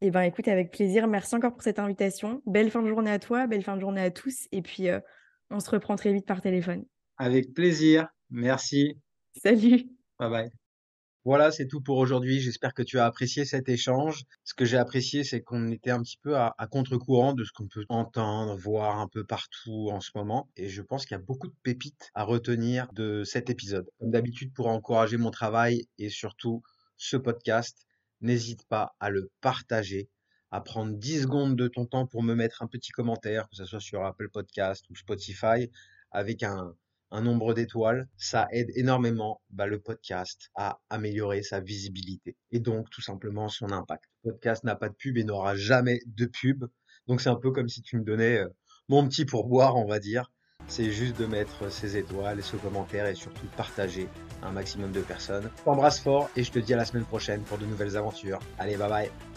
[0.00, 1.08] Eh ben, écoute, avec plaisir.
[1.08, 2.40] Merci encore pour cette invitation.
[2.46, 4.46] Belle fin de journée à toi, belle fin de journée à tous.
[4.52, 4.88] Et puis,
[5.50, 6.84] on se reprend très vite par téléphone.
[7.18, 8.08] Avec plaisir.
[8.30, 8.96] Merci.
[9.36, 9.88] Salut.
[10.20, 10.61] Bye bye.
[11.24, 12.40] Voilà, c'est tout pour aujourd'hui.
[12.40, 14.24] J'espère que tu as apprécié cet échange.
[14.42, 17.68] Ce que j'ai apprécié, c'est qu'on était un petit peu à, contre-courant de ce qu'on
[17.68, 20.50] peut entendre, voir un peu partout en ce moment.
[20.56, 23.88] Et je pense qu'il y a beaucoup de pépites à retenir de cet épisode.
[24.00, 26.60] Comme d'habitude, pour encourager mon travail et surtout
[26.96, 27.86] ce podcast,
[28.20, 30.08] n'hésite pas à le partager,
[30.50, 33.64] à prendre 10 secondes de ton temps pour me mettre un petit commentaire, que ce
[33.64, 35.70] soit sur Apple Podcast ou Spotify,
[36.10, 36.74] avec un,
[37.12, 42.90] un nombre d'étoiles, ça aide énormément bah, le podcast à améliorer sa visibilité et donc
[42.90, 44.04] tout simplement son impact.
[44.24, 46.64] Le podcast n'a pas de pub et n'aura jamais de pub.
[47.06, 48.48] Donc c'est un peu comme si tu me donnais euh,
[48.88, 50.32] mon petit pourboire, on va dire.
[50.68, 54.08] C'est juste de mettre ces étoiles ce commentaire et surtout partager
[54.42, 55.50] un maximum de personnes.
[55.58, 58.38] Je t'embrasse fort et je te dis à la semaine prochaine pour de nouvelles aventures.
[58.58, 59.31] Allez, bye bye